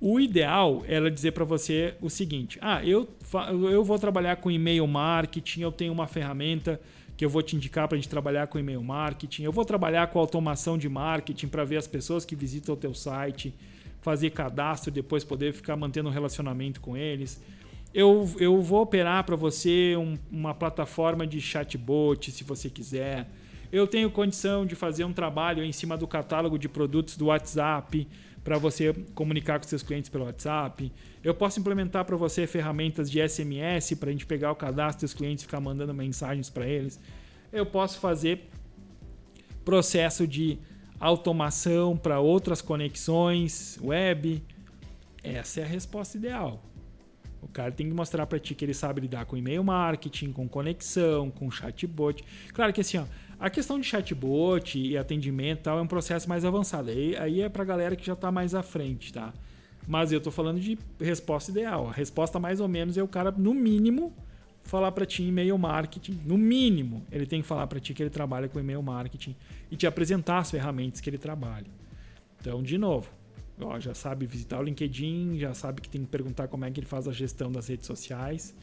[0.00, 3.08] O ideal era dizer para você o seguinte: ah, eu,
[3.70, 6.80] eu vou trabalhar com e-mail marketing, eu tenho uma ferramenta
[7.16, 10.08] que eu vou te indicar para a gente trabalhar com e-mail marketing, eu vou trabalhar
[10.08, 13.54] com automação de marketing para ver as pessoas que visitam o teu site,
[14.02, 17.40] fazer cadastro e depois poder ficar mantendo um relacionamento com eles
[17.94, 23.28] eu, eu vou operar para você um, uma plataforma de chatbot, se você quiser.
[23.70, 28.08] Eu tenho condição de fazer um trabalho em cima do catálogo de produtos do WhatsApp
[28.42, 30.90] para você comunicar com seus clientes pelo WhatsApp.
[31.22, 35.14] Eu posso implementar para você ferramentas de SMS para a gente pegar o cadastro dos
[35.14, 36.98] clientes e ficar mandando mensagens para eles.
[37.52, 38.48] Eu posso fazer
[39.64, 40.58] processo de
[41.02, 44.40] automação para outras conexões web.
[45.22, 46.62] Essa é a resposta ideal.
[47.42, 50.48] O cara tem que mostrar para ti que ele sabe lidar com e-mail marketing, com
[50.48, 52.24] conexão, com chatbot.
[52.54, 53.04] Claro que assim, ó,
[53.40, 56.90] a questão de chatbot e atendimento tal é um processo mais avançado.
[56.90, 59.34] Aí, aí é para galera que já está mais à frente, tá?
[59.88, 61.88] Mas eu estou falando de resposta ideal.
[61.88, 64.14] A resposta mais ou menos é o cara, no mínimo,
[64.62, 66.20] falar para ti e-mail marketing.
[66.24, 69.36] No mínimo, ele tem que falar para ti que ele trabalha com e-mail marketing
[69.70, 71.66] e te apresentar as ferramentas que ele trabalha.
[72.40, 73.08] Então, de novo,
[73.60, 76.80] Ó, já sabe visitar o LinkedIn, já sabe que tem que perguntar como é que
[76.80, 78.54] ele faz a gestão das redes sociais,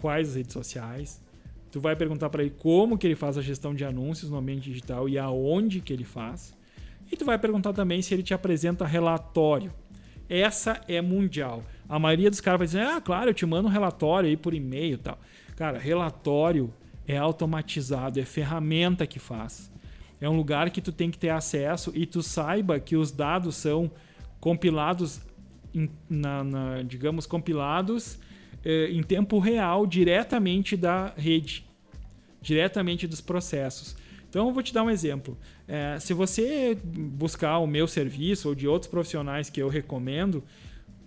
[0.00, 1.22] quais as redes sociais.
[1.70, 4.70] Tu vai perguntar para ele como que ele faz a gestão de anúncios no ambiente
[4.70, 6.54] digital e aonde que ele faz.
[7.10, 9.72] E tu vai perguntar também se ele te apresenta relatório.
[10.28, 11.62] Essa é mundial.
[11.88, 14.54] A maioria dos caras vai dizer: "Ah, claro, eu te mando um relatório aí por
[14.54, 15.18] e-mail, tal".
[15.56, 16.72] Cara, relatório
[17.06, 19.70] é automatizado, é ferramenta que faz.
[20.20, 23.56] É um lugar que tu tem que ter acesso e tu saiba que os dados
[23.56, 23.90] são
[24.40, 25.20] compilados
[25.74, 28.18] em, na, na, digamos, compilados
[28.64, 31.66] eh, em tempo real diretamente da rede,
[32.40, 33.96] diretamente dos processos.
[34.34, 35.38] Então, eu vou te dar um exemplo.
[35.68, 40.42] É, se você buscar o meu serviço ou de outros profissionais que eu recomendo,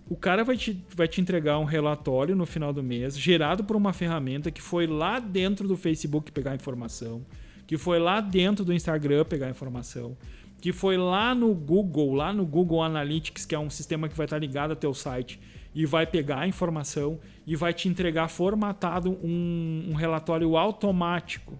[0.08, 3.76] o cara vai te, vai te entregar um relatório no final do mês, gerado por
[3.76, 7.20] uma ferramenta que foi lá dentro do Facebook pegar informação,
[7.66, 10.16] que foi lá dentro do Instagram pegar informação,
[10.58, 14.24] que foi lá no Google, lá no Google Analytics, que é um sistema que vai
[14.24, 15.38] estar ligado ao teu site,
[15.74, 21.58] e vai pegar a informação e vai te entregar formatado um, um relatório automático.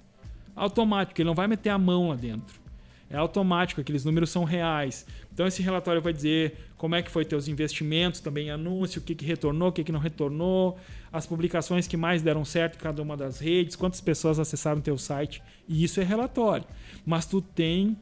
[0.59, 2.68] Automático, ele não vai meter a mão lá dentro.
[3.11, 5.07] É automático, aqueles números são reais.
[5.33, 9.14] Então esse relatório vai dizer como é que foi teus investimentos, também anúncio, o que,
[9.14, 10.77] que retornou, o que, que não retornou,
[11.11, 14.99] as publicações que mais deram certo em cada uma das redes, quantas pessoas acessaram teu
[14.99, 16.66] site, e isso é relatório.
[17.07, 17.97] Mas tu tem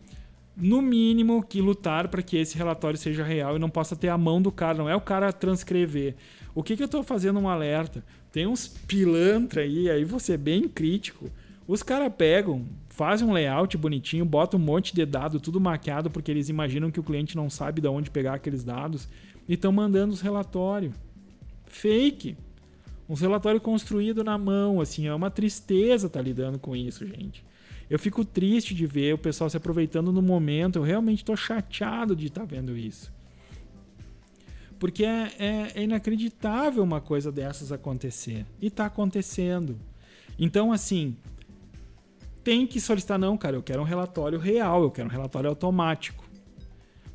[0.57, 4.19] no mínimo que lutar para que esse relatório seja real e não possa ter a
[4.19, 6.17] mão do cara, não é o cara transcrever.
[6.55, 8.03] O que, que eu estou fazendo um alerta?
[8.33, 11.31] Tem uns pilantra aí, aí você é bem crítico.
[11.67, 16.31] Os caras pegam, fazem um layout bonitinho, botam um monte de dado tudo maquiado porque
[16.31, 19.09] eles imaginam que o cliente não sabe de onde pegar aqueles dados
[19.49, 20.95] e estão mandando os relatórios.
[21.67, 22.37] Fake.
[23.09, 27.45] Um relatório construído na mão, assim, é uma tristeza estar tá lidando com isso, gente.
[27.89, 30.77] Eu fico triste de ver o pessoal se aproveitando no momento.
[30.77, 33.13] Eu realmente estou chateado de estar tá vendo isso.
[34.79, 38.45] Porque é, é, é, inacreditável uma coisa dessas acontecer.
[38.61, 39.79] E está acontecendo.
[40.39, 41.17] Então, assim,
[42.47, 46.25] tem que solicitar, não, cara, eu quero um relatório real, eu quero um relatório automático.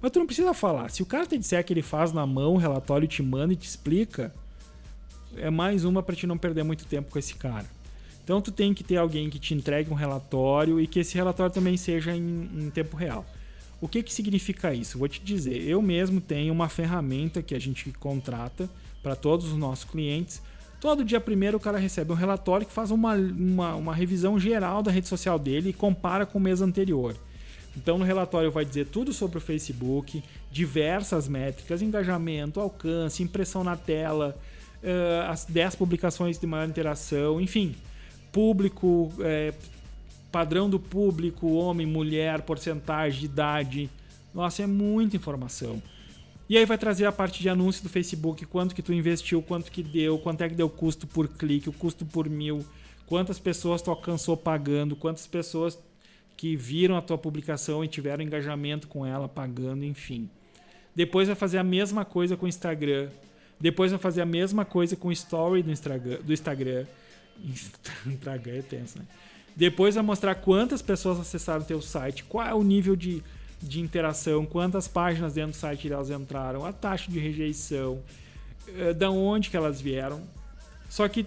[0.02, 0.92] Mas tu não precisa falar.
[0.92, 3.56] Se o cara te disser que ele faz na mão o relatório, te manda e
[3.56, 4.36] te explica,
[5.38, 7.66] é mais uma para te não perder muito tempo com esse cara.
[8.22, 11.54] Então tu tem que ter alguém que te entregue um relatório e que esse relatório
[11.54, 13.26] também seja em, em tempo real.
[13.80, 15.00] O que, que significa isso?
[15.00, 18.70] Vou te dizer, eu mesmo tenho uma ferramenta que a gente contrata
[19.02, 20.42] para todos os nossos clientes.
[20.82, 24.82] Todo dia primeiro o cara recebe um relatório que faz uma, uma, uma revisão geral
[24.82, 27.16] da rede social dele e compara com o mês anterior.
[27.78, 33.78] Então no relatório vai dizer tudo sobre o Facebook, diversas métricas, engajamento, alcance, impressão na
[33.78, 34.36] tela,
[34.82, 37.76] uh, as 10 publicações de maior interação, enfim,
[38.32, 39.54] público, é,
[40.32, 43.88] padrão do público, homem, mulher, porcentagem, idade.
[44.34, 45.80] Nossa, é muita informação.
[46.52, 49.72] E aí vai trazer a parte de anúncio do Facebook, quanto que tu investiu, quanto
[49.72, 52.66] que deu, quanto é que deu o custo por clique, o custo por mil,
[53.08, 55.80] quantas pessoas tu alcançou pagando, quantas pessoas
[56.36, 60.30] que viram a tua publicação e tiveram engajamento com ela pagando, enfim.
[60.94, 63.08] Depois vai fazer a mesma coisa com o Instagram.
[63.58, 66.18] Depois vai fazer a mesma coisa com o Story do Instagram.
[66.28, 66.86] Instagram.
[68.06, 69.06] Instagram é tenso, né?
[69.56, 73.24] Depois vai mostrar quantas pessoas acessaram teu site, qual é o nível de,
[73.62, 78.00] de interação, quantas páginas dentro do site elas entraram, a taxa de rejeição,
[78.78, 80.22] eh, da onde que elas vieram.
[80.90, 81.26] Só que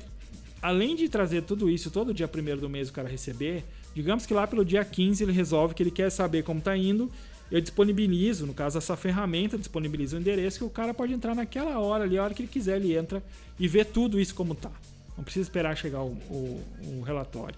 [0.61, 4.35] além de trazer tudo isso todo dia primeiro do mês o cara receber, digamos que
[4.35, 7.11] lá pelo dia 15 ele resolve que ele quer saber como está indo,
[7.51, 11.79] eu disponibilizo, no caso essa ferramenta disponibiliza o endereço que o cara pode entrar naquela
[11.79, 13.23] hora ali, a hora que ele quiser, ele entra
[13.59, 14.73] e vê tudo isso como tá.
[15.17, 17.55] Não precisa esperar chegar o, o, o relatório.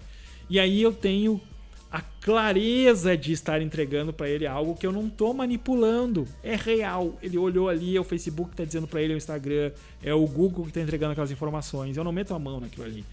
[0.49, 1.41] E aí eu tenho
[1.97, 6.27] a clareza de estar entregando para ele algo que eu não estou manipulando.
[6.43, 7.17] É real.
[7.23, 9.71] Ele olhou ali, é o Facebook que está dizendo para ele, é o Instagram,
[10.03, 11.97] é o Google que está entregando aquelas informações.
[11.97, 13.03] Eu não meto a mão naquilo ali.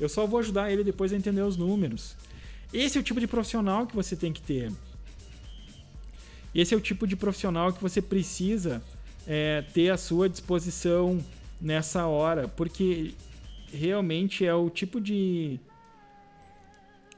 [0.00, 2.16] Eu só vou ajudar ele depois a entender os números.
[2.72, 4.72] Esse é o tipo de profissional que você tem que ter.
[6.54, 8.82] Esse é o tipo de profissional que você precisa
[9.26, 11.22] é, ter à sua disposição
[11.60, 13.12] nessa hora, porque
[13.70, 15.60] realmente é o tipo de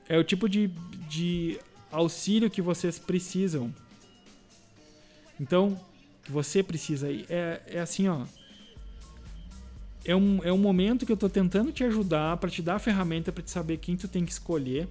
[0.09, 0.69] é o tipo de,
[1.09, 1.59] de
[1.91, 3.75] auxílio que vocês precisam.
[5.41, 5.79] Então,
[6.25, 7.09] que você precisa.
[7.29, 8.25] É, é assim, ó.
[10.05, 12.79] É um, é um momento que eu estou tentando te ajudar para te dar a
[12.79, 14.89] ferramenta para te saber quem tu tem que escolher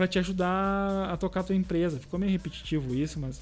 [0.00, 2.00] para te ajudar a tocar a tua empresa.
[2.00, 3.38] Ficou meio repetitivo isso, mas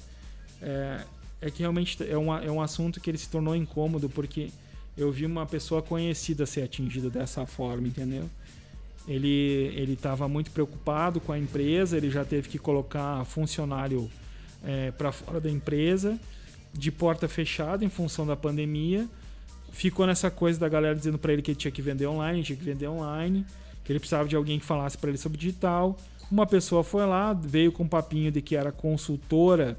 [0.61, 1.05] é,
[1.39, 4.49] é que realmente é, uma, é um assunto que ele se tornou incômodo porque
[4.97, 8.29] eu vi uma pessoa conhecida ser atingida dessa forma, entendeu?
[9.09, 14.09] Ele ele estava muito preocupado com a empresa, ele já teve que colocar funcionário
[14.63, 16.19] é, para fora da empresa,
[16.73, 19.07] de porta fechada em função da pandemia.
[19.71, 22.55] Ficou nessa coisa da galera dizendo para ele que ele tinha que vender online, tinha
[22.55, 23.45] que vender online,
[23.83, 25.97] que ele precisava de alguém que falasse para ele sobre digital.
[26.31, 29.77] Uma pessoa foi lá, veio com um papinho de que era consultora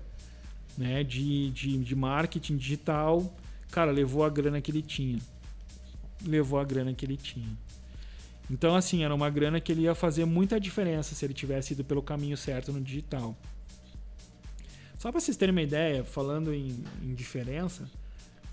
[0.77, 3.33] né, de, de, de marketing digital
[3.71, 5.19] Cara, levou a grana que ele tinha.
[6.25, 7.57] Levou a grana que ele tinha.
[8.51, 11.85] Então, assim, era uma grana que ele ia fazer muita diferença se ele tivesse ido
[11.85, 13.37] pelo caminho certo no digital.
[14.99, 17.89] Só para vocês terem uma ideia, falando em, em diferença,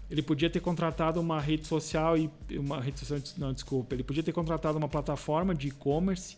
[0.09, 4.23] Ele podia ter contratado uma rede social e uma rede social, não, desculpa, ele podia
[4.23, 6.37] ter contratado uma plataforma de e-commerce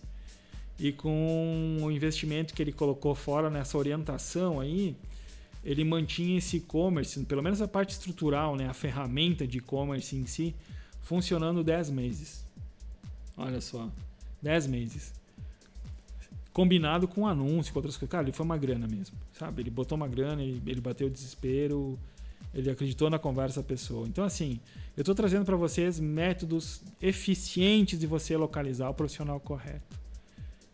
[0.79, 4.95] e com o investimento que ele colocou fora nessa orientação aí,
[5.63, 10.25] ele mantinha esse e-commerce, pelo menos a parte estrutural, né, a ferramenta de e-commerce em
[10.25, 10.55] si,
[11.01, 12.48] funcionando 10 meses.
[13.39, 13.89] Olha só,
[14.41, 15.13] 10 meses.
[16.51, 18.11] Combinado com anúncio, com outras coisas.
[18.11, 19.61] Cara, ele foi uma grana mesmo, sabe?
[19.61, 21.97] Ele botou uma grana, ele, ele bateu o desespero,
[22.53, 24.05] ele acreditou na conversa pessoa.
[24.07, 24.59] Então, assim,
[24.97, 29.97] eu estou trazendo para vocês métodos eficientes de você localizar o profissional correto.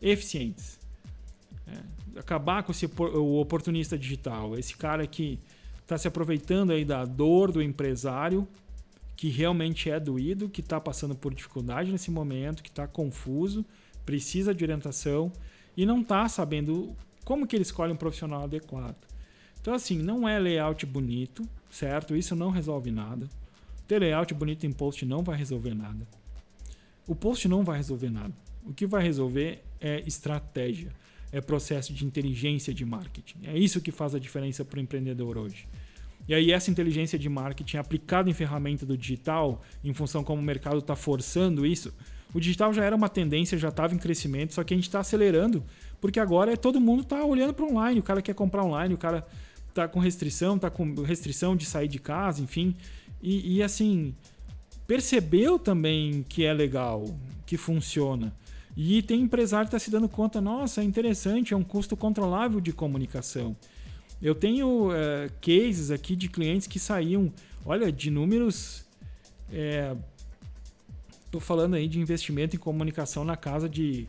[0.01, 0.80] Eficientes.
[1.68, 5.38] É, acabar com esse, o oportunista digital, esse cara que
[5.84, 8.47] está se aproveitando aí da dor do empresário,
[9.16, 13.66] que realmente é doído, que está passando por dificuldade nesse momento, que está confuso,
[14.05, 15.32] precisa de orientação
[15.76, 18.97] e não está sabendo como que ele escolhe um profissional adequado.
[19.59, 22.16] Então, assim, não é layout bonito, certo?
[22.16, 23.28] Isso não resolve nada.
[23.88, 26.07] Ter layout bonito em post não vai resolver nada.
[27.07, 28.34] O post não vai resolver nada.
[28.63, 30.91] O que vai resolver é estratégia,
[31.32, 33.39] é processo de inteligência de marketing.
[33.43, 35.68] É isso que faz a diferença para o empreendedor hoje.
[36.28, 40.45] E aí essa inteligência de marketing aplicada em ferramenta do digital, em função como o
[40.45, 41.93] mercado está forçando isso,
[42.34, 44.99] o digital já era uma tendência, já estava em crescimento, só que a gente está
[44.99, 45.63] acelerando,
[46.01, 48.97] porque agora é, todo mundo está olhando para online, o cara quer comprar online, o
[48.97, 49.26] cara
[49.69, 52.76] está com restrição, está com restrição de sair de casa, enfim.
[53.21, 54.13] E, e assim,
[54.86, 57.05] percebeu também que é legal,
[57.45, 58.36] que funciona.
[58.76, 62.59] E tem empresário que está se dando conta, nossa, é interessante, é um custo controlável
[62.59, 63.55] de comunicação.
[64.22, 67.32] Eu tenho é, cases aqui de clientes que saíam,
[67.66, 68.86] olha, de números.
[71.26, 74.07] Estou é, falando aí de investimento em comunicação na casa de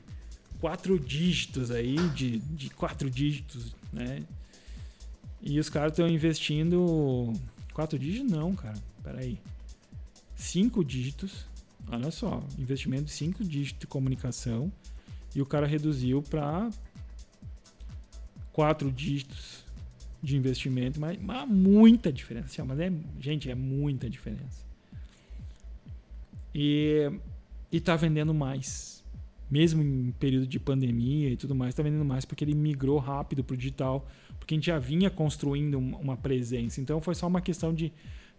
[0.61, 4.23] quatro dígitos aí, de, de quatro dígitos, né?
[5.43, 7.33] E os caras estão investindo.
[7.73, 8.79] Quatro dígitos não, cara.
[9.03, 9.39] Peraí.
[10.35, 11.47] Cinco dígitos.
[11.89, 14.73] Olha só, investimento de cinco dígitos de comunicação.
[15.35, 16.71] E o cara reduziu para
[18.53, 19.66] quatro dígitos
[20.27, 22.65] de investimento, mas, mas muita diferença.
[22.65, 24.67] Mas é, gente, é muita diferença.
[26.53, 27.09] E,
[27.71, 29.05] e tá vendendo mais.
[29.49, 33.45] Mesmo em período de pandemia e tudo mais, tá vendendo mais porque ele migrou rápido
[33.45, 34.05] pro digital,
[34.41, 36.81] porque a gente já vinha construindo uma presença.
[36.81, 37.93] Então foi só uma questão de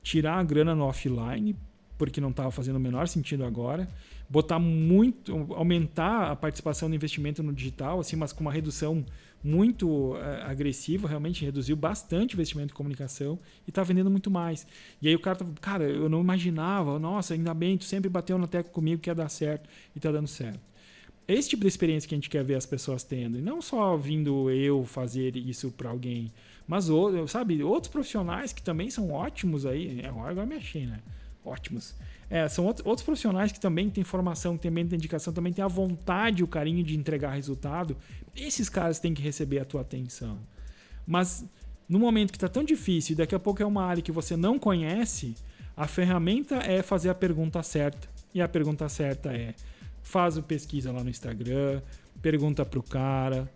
[0.04, 1.56] tirar a grana no offline,
[1.98, 3.89] porque não estava fazendo o menor sentido agora,
[4.30, 9.06] botar muito, aumentar a participação do investimento no digital, assim, mas com uma redução
[9.43, 14.68] muito uh, agressiva, realmente reduziu bastante o investimento em comunicação e está vendendo muito mais.
[15.02, 18.38] E aí o cara, tá, cara, eu não imaginava, nossa, ainda bem, tu sempre bateu
[18.38, 20.60] na tecla comigo que ia dar certo e está dando certo.
[21.28, 23.98] Esse tipo de experiência que a gente quer ver as pessoas tendo, e não só
[23.98, 26.32] vindo eu fazer isso para alguém,
[26.66, 26.88] mas
[27.28, 31.00] sabe, outros profissionais que também são ótimos aí, é, agora me achei, né?
[31.48, 31.95] Ótimos
[32.30, 35.68] é, são outros profissionais que também têm formação, que também têm dedicação, também têm a
[35.68, 37.95] vontade o carinho de entregar resultado.
[38.36, 40.38] Esses caras têm que receber a tua atenção.
[41.06, 41.45] Mas
[41.88, 44.36] no momento que está tão difícil e daqui a pouco é uma área que você
[44.36, 45.36] não conhece,
[45.76, 48.10] a ferramenta é fazer a pergunta certa.
[48.34, 49.56] E a pergunta certa é:
[50.04, 51.82] faz o pesquisa lá no Instagram,
[52.22, 53.50] pergunta para o cara,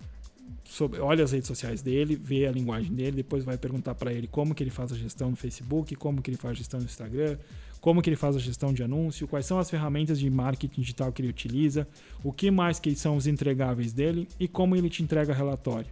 [0.63, 4.27] sobre, olha as redes sociais dele, vê a linguagem dele, depois vai perguntar para ele
[4.27, 6.85] como que ele faz a gestão no Facebook, como que ele faz a gestão no
[6.85, 7.37] Instagram,
[7.81, 11.11] como que ele faz a gestão de anúncio, quais são as ferramentas de marketing digital
[11.11, 11.87] que ele utiliza,
[12.23, 15.89] o que mais que são os entregáveis dele e como ele te entrega relatório.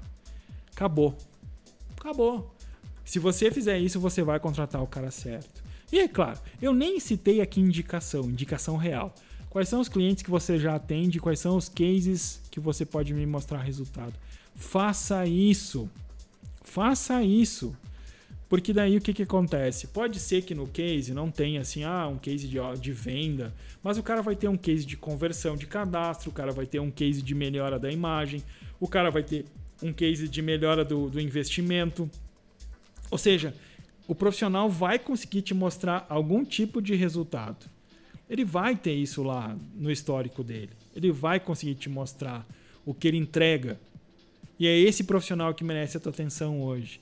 [0.72, 1.18] Acabou.
[2.00, 2.54] Acabou.
[3.04, 5.64] Se você fizer isso, você vai contratar o cara certo.
[5.92, 9.14] E é claro, eu nem citei aqui indicação, indicação real.
[9.50, 13.16] Quais são os clientes que você já atende, quais são os cases que você pode
[13.16, 14.14] me mostrar resultado.
[14.56, 15.90] Faça isso.
[16.62, 17.76] Faça isso.
[18.50, 19.86] Porque daí o que, que acontece?
[19.88, 24.00] Pode ser que no case não tenha assim, ah, um case de, de venda, mas
[24.00, 26.90] o cara vai ter um case de conversão de cadastro, o cara vai ter um
[26.90, 28.44] case de melhora da imagem,
[28.80, 29.46] o cara vai ter
[29.84, 32.10] um case de melhora do, do investimento.
[33.12, 33.54] Ou seja,
[34.08, 37.68] o profissional vai conseguir te mostrar algum tipo de resultado.
[38.28, 40.72] Ele vai ter isso lá no histórico dele.
[40.96, 42.48] Ele vai conseguir te mostrar
[42.84, 43.80] o que ele entrega.
[44.60, 47.00] E é esse profissional que merece a tua atenção hoje.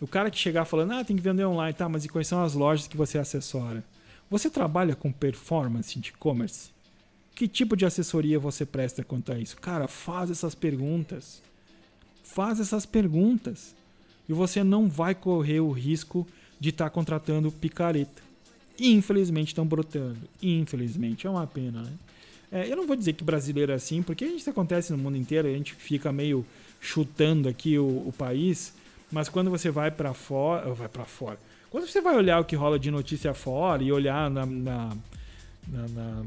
[0.00, 2.42] O cara que chegar falando, ah, tem que vender online, tá, mas e quais são
[2.42, 3.82] as lojas que você assessora?
[4.30, 6.70] Você trabalha com performance de e-commerce?
[7.34, 9.56] Que tipo de assessoria você presta quanto a isso?
[9.56, 11.42] Cara, faz essas perguntas.
[12.22, 13.74] Faz essas perguntas.
[14.28, 16.26] E você não vai correr o risco
[16.60, 18.22] de estar tá contratando picareta.
[18.78, 20.18] Infelizmente estão brotando.
[20.42, 21.26] Infelizmente.
[21.26, 21.92] É uma pena, né?
[22.50, 25.48] É, eu não vou dizer que brasileiro é assim, porque isso acontece no mundo inteiro,
[25.48, 26.46] a gente fica meio
[26.80, 28.72] chutando aqui o, o país
[29.10, 31.38] mas quando você vai para fora, vai para fora.
[31.70, 34.96] Quando você vai olhar o que rola de notícia fora e olhar na, na,
[35.66, 36.24] na, na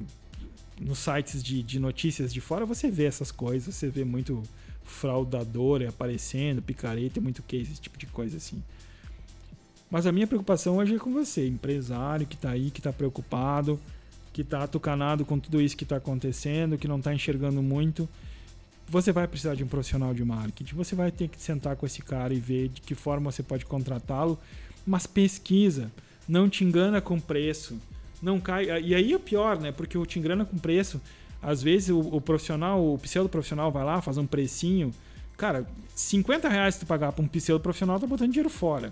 [0.79, 4.41] nos sites de, de notícias de fora, você vê essas coisas, você vê muito
[4.83, 8.61] fraudador aparecendo, picareta, muito case, esse tipo de coisa assim.
[9.89, 13.79] Mas a minha preocupação hoje é com você, empresário que está aí, que está preocupado,
[14.33, 18.07] que está atucanado com tudo isso que está acontecendo, que não está enxergando muito.
[18.91, 20.75] Você vai precisar de um profissional de marketing.
[20.75, 23.65] Você vai ter que sentar com esse cara e ver de que forma você pode
[23.65, 24.37] contratá-lo.
[24.85, 25.89] Mas pesquisa.
[26.27, 27.79] Não te engana com preço.
[28.21, 28.65] Não cai.
[28.81, 29.71] E aí é pior, né?
[29.71, 30.99] Porque o te engana com preço.
[31.41, 34.93] Às vezes o, o profissional, o pseudo profissional vai lá, faz um precinho.
[35.37, 35.65] Cara,
[35.95, 38.91] 50 reais tu pagar para um pseudo profissional, tá botando dinheiro fora.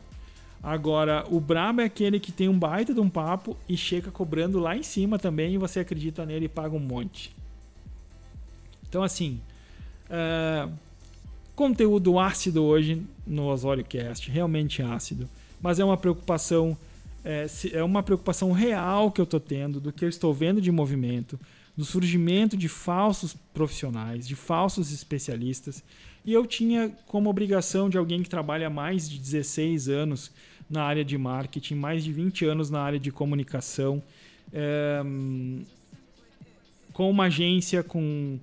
[0.63, 4.59] Agora, o brabo é aquele que tem um baita de um papo e chega cobrando
[4.59, 7.35] lá em cima também e você acredita nele e paga um monte.
[8.87, 9.41] Então, assim,
[10.09, 10.71] uh,
[11.55, 15.29] conteúdo ácido hoje no Osório Cast, realmente ácido,
[15.61, 16.77] mas é uma preocupação,
[17.23, 20.71] é, é uma preocupação real que eu estou tendo do que eu estou vendo de
[20.71, 21.39] movimento,
[21.75, 25.83] do surgimento de falsos profissionais, de falsos especialistas.
[26.25, 30.31] E eu tinha como obrigação de alguém que trabalha mais de 16 anos
[30.69, 34.03] na área de marketing, mais de 20 anos na área de comunicação,
[34.53, 35.01] é,
[36.93, 38.39] com uma agência com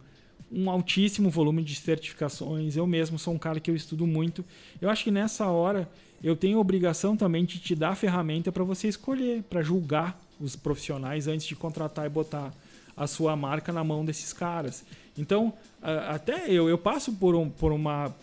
[0.51, 2.77] um altíssimo volume de certificações.
[2.77, 4.45] Eu mesmo sou um cara que eu estudo muito.
[4.81, 5.89] Eu acho que nessa hora
[6.23, 10.57] eu tenho obrigação também de te dar a ferramenta para você escolher, para julgar os
[10.57, 12.53] profissionais antes de contratar e botar
[12.97, 14.85] a sua marca na mão desses caras.
[15.19, 18.15] Então, até eu, eu passo por, um, por, uma,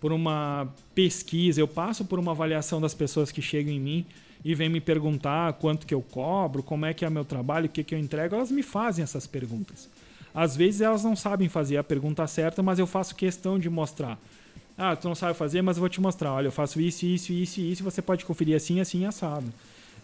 [0.00, 4.06] por uma pesquisa, eu passo por uma avaliação das pessoas que chegam em mim
[4.44, 7.68] e vêm me perguntar quanto que eu cobro, como é que é meu trabalho, o
[7.68, 9.88] que, que eu entrego, elas me fazem essas perguntas.
[10.34, 14.18] Às vezes elas não sabem fazer a pergunta certa, mas eu faço questão de mostrar.
[14.76, 16.32] Ah, tu não sabe fazer, mas eu vou te mostrar.
[16.32, 19.46] Olha, eu faço isso, isso, isso isso, você pode conferir assim, assim, assado.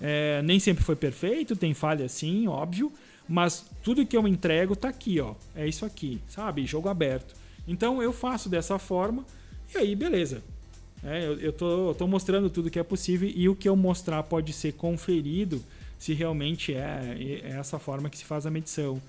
[0.00, 2.92] É, nem sempre foi perfeito, tem falha sim, óbvio,
[3.28, 5.34] mas tudo que eu entrego tá aqui, ó.
[5.56, 6.66] É isso aqui, sabe?
[6.66, 7.34] Jogo aberto.
[7.66, 9.24] Então eu faço dessa forma
[9.74, 10.42] e aí, beleza.
[11.02, 13.76] É, eu, eu, tô, eu tô mostrando tudo que é possível e o que eu
[13.76, 15.62] mostrar pode ser conferido
[15.98, 19.00] se realmente é, é essa forma que se faz a medição.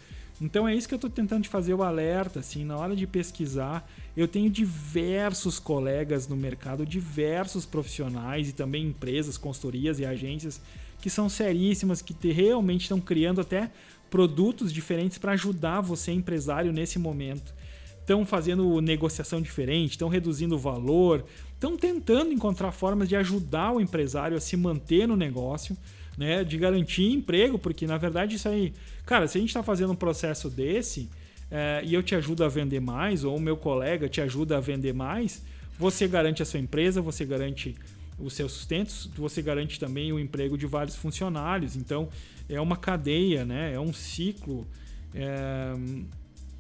[0.42, 3.90] Então é isso que eu estou tentando fazer o alerta, assim, na hora de pesquisar,
[4.16, 10.62] eu tenho diversos colegas no mercado, diversos profissionais e também empresas, consultorias e agências
[11.02, 13.72] que são seríssimas, que realmente estão criando até
[14.10, 17.54] produtos diferentes para ajudar você, empresário, nesse momento.
[18.00, 23.80] Estão fazendo negociação diferente, estão reduzindo o valor, estão tentando encontrar formas de ajudar o
[23.80, 25.78] empresário a se manter no negócio,
[26.20, 26.44] né?
[26.44, 28.74] De garantir emprego, porque na verdade isso aí,
[29.06, 31.10] cara, se a gente está fazendo um processo desse
[31.50, 34.60] é, e eu te ajudo a vender mais, ou o meu colega te ajuda a
[34.60, 35.42] vender mais,
[35.78, 37.74] você garante a sua empresa, você garante
[38.20, 41.78] o seu sustento, você garante também o emprego de vários funcionários.
[41.78, 42.10] Então,
[42.50, 43.74] é uma cadeia, né?
[43.74, 44.68] é um ciclo
[45.16, 45.74] é,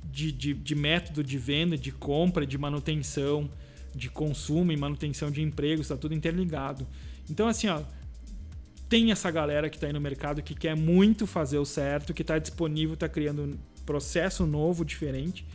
[0.06, 3.50] de, de, de, método de venda, de compra, de manutenção,
[3.94, 6.88] de consumo e manutenção de empregos, está tudo interligado.
[7.30, 7.82] Então, assim, ó,
[8.90, 12.24] tem essa galera que está aí no mercado que quer muito fazer o certo, que
[12.24, 15.46] está disponível, está criando um processo novo, diferente.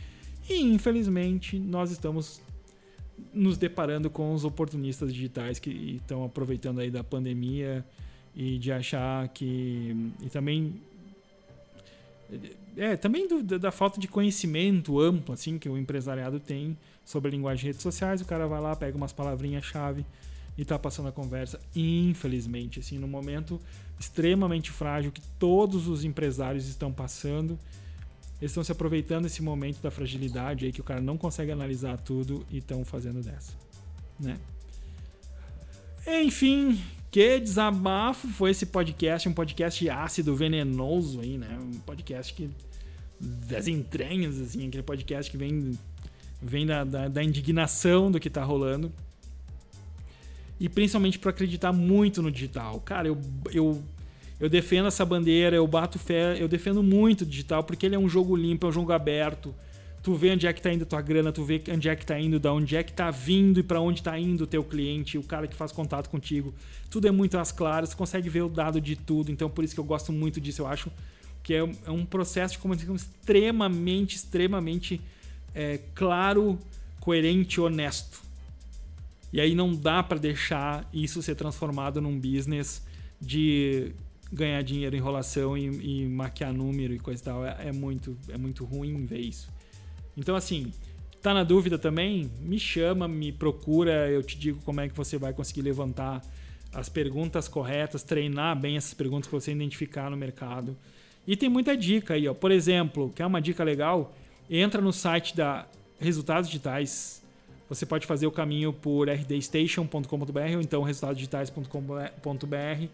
[0.49, 2.41] E, infelizmente, nós estamos
[3.33, 7.85] nos deparando com os oportunistas digitais que estão aproveitando aí da pandemia
[8.35, 10.75] e de achar que e também
[12.75, 17.31] é também do, da falta de conhecimento amplo assim que o empresariado tem sobre a
[17.31, 20.05] linguagem de redes sociais o cara vai lá pega umas palavrinhas chave
[20.57, 23.59] e está passando a conversa infelizmente assim no momento
[23.99, 27.59] extremamente frágil que todos os empresários estão passando
[28.41, 31.97] eles estão se aproveitando desse momento da fragilidade aí que o cara não consegue analisar
[31.97, 33.53] tudo e estão fazendo dessa,
[34.19, 34.37] né?
[36.05, 36.79] Enfim,
[37.09, 41.57] que desabafo foi esse podcast, um podcast ácido, venenoso aí, né?
[41.59, 42.49] Um podcast que
[43.19, 45.71] das entranhas, assim, aquele podcast que vem,
[46.41, 48.91] vem da, da, da indignação do que tá rolando.
[50.59, 52.79] E principalmente para acreditar muito no digital.
[52.79, 53.19] Cara, eu,
[53.51, 53.83] eu
[54.39, 57.99] eu defendo essa bandeira, eu bato fé, eu defendo muito o digital, porque ele é
[57.99, 59.55] um jogo limpo, é um jogo aberto.
[60.03, 62.19] Tu vê onde é que tá indo tua grana, tu vê onde é que tá
[62.19, 65.17] indo, da onde é que tá vindo e para onde tá indo o teu cliente,
[65.17, 66.53] o cara que faz contato contigo.
[66.89, 69.73] Tudo é muito às claras, tu consegue ver o dado de tudo, então por isso
[69.73, 70.91] que eu gosto muito disso, eu acho
[71.41, 75.01] que é, é um processo de comunicação extremamente, extremamente
[75.55, 76.59] é, claro,
[76.99, 78.24] coerente, honesto.
[79.35, 82.81] E aí não dá para deixar isso ser transformado num business
[83.19, 83.91] de
[84.31, 87.45] ganhar dinheiro, enrolação e, e maquiar número e coisa e tal.
[87.45, 89.51] É, é, muito, é muito ruim ver isso.
[90.15, 90.71] Então, assim,
[91.21, 92.31] tá na dúvida também?
[92.39, 96.21] Me chama, me procura, eu te digo como é que você vai conseguir levantar
[96.73, 100.77] as perguntas corretas, treinar bem essas perguntas que você identificar no mercado.
[101.27, 102.33] E tem muita dica aí, ó.
[102.33, 104.15] Por exemplo, quer uma dica legal?
[104.49, 105.67] Entra no site da
[105.99, 107.24] Resultados Digitais.
[107.67, 112.87] Você pode fazer o caminho por rdstation.com.br ou então resultadosdigitais.com.br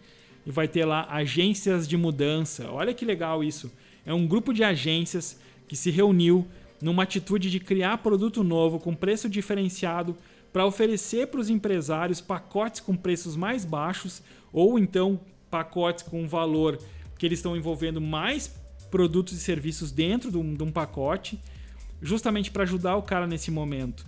[0.44, 2.70] e vai ter lá agências de mudança.
[2.70, 3.70] Olha que legal isso.
[4.04, 6.46] É um grupo de agências que se reuniu
[6.80, 10.16] numa atitude de criar produto novo com preço diferenciado
[10.52, 15.20] para oferecer para os empresários pacotes com preços mais baixos ou então
[15.50, 16.78] pacotes com valor
[17.18, 18.52] que eles estão envolvendo mais
[18.90, 21.40] produtos e serviços dentro de um, de um pacote,
[22.02, 24.04] justamente para ajudar o cara nesse momento.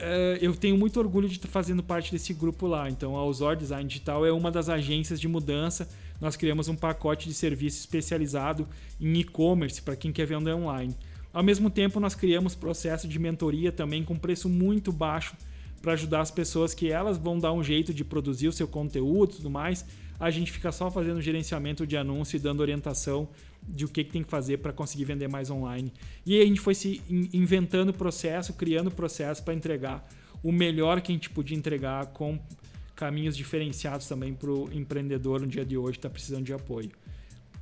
[0.00, 2.88] Uh, eu tenho muito orgulho de estar fazendo parte desse grupo lá.
[2.90, 5.88] Então, a Osor Design Digital é uma das agências de mudança.
[6.20, 8.68] Nós criamos um pacote de serviço especializado
[9.00, 10.94] em e-commerce para quem quer vender online.
[11.32, 15.36] Ao mesmo tempo, nós criamos processo de mentoria também com preço muito baixo
[15.80, 19.32] para ajudar as pessoas que elas vão dar um jeito de produzir o seu conteúdo
[19.32, 19.84] e tudo mais.
[20.20, 23.28] A gente fica só fazendo gerenciamento de anúncio e dando orientação
[23.66, 25.92] de o que, que tem que fazer para conseguir vender mais online.
[26.26, 30.08] E a gente foi se inventando processo, criando processo para entregar
[30.42, 32.38] o melhor que a gente podia entregar com
[32.96, 36.90] caminhos diferenciados também para o empreendedor no dia de hoje está precisando de apoio.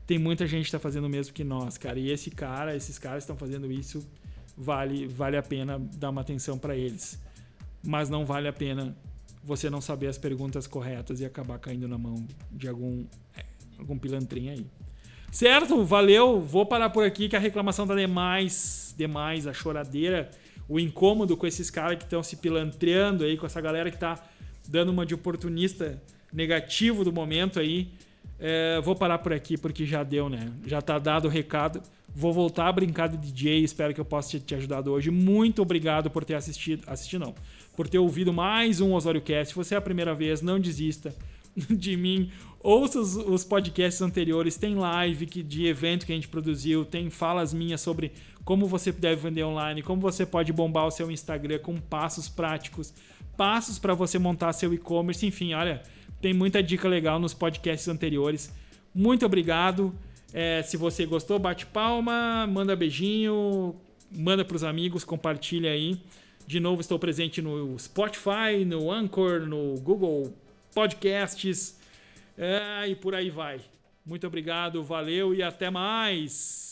[0.07, 1.99] Tem muita gente que está fazendo o mesmo que nós, cara.
[1.99, 4.05] E esse cara, esses caras estão fazendo isso,
[4.57, 7.19] vale, vale a pena dar uma atenção para eles
[7.83, 8.95] mas não vale a pena
[9.43, 13.45] você não saber as perguntas corretas e acabar caindo na mão de algum, é,
[13.79, 14.67] algum pilantrinho aí.
[15.31, 15.85] Certo?
[15.85, 16.41] Valeu.
[16.41, 20.31] Vou parar por aqui que a reclamação tá demais, demais, a choradeira,
[20.69, 24.19] o incômodo com esses caras que estão se pilantreando aí, com essa galera que tá
[24.69, 26.01] dando uma de oportunista
[26.33, 27.89] negativo do momento aí.
[28.39, 30.51] É, vou parar por aqui porque já deu, né?
[30.67, 31.83] Já tá dado o recado.
[32.13, 33.63] Vou voltar a brincar de DJ.
[33.63, 35.11] Espero que eu possa te, ajudado hoje.
[35.11, 36.83] Muito obrigado por ter assistido.
[36.87, 37.35] Assistido não
[37.77, 39.53] por ter ouvido mais um Osório Cast.
[39.53, 41.15] Se você é a primeira vez, não desista
[41.71, 42.31] de mim.
[42.63, 47.09] Ouça os, os, podcasts anteriores, tem live que, de evento que a gente produziu, tem
[47.09, 48.13] falas minhas sobre
[48.45, 52.93] como você deve vender online, como você pode bombar o seu Instagram com passos práticos,
[53.35, 55.83] passos para você montar seu e-commerce, enfim, olha,
[56.21, 58.53] tem muita dica legal nos podcasts anteriores.
[58.95, 59.95] Muito obrigado.
[60.33, 63.75] É, se você gostou, bate palma, manda beijinho,
[64.11, 65.99] manda para os amigos, compartilha aí.
[66.47, 70.35] De novo, estou presente no Spotify, no Anchor, no Google
[70.75, 71.79] Podcasts
[72.39, 73.61] é, e por aí vai.
[74.05, 76.70] Muito obrigado, valeu e até mais!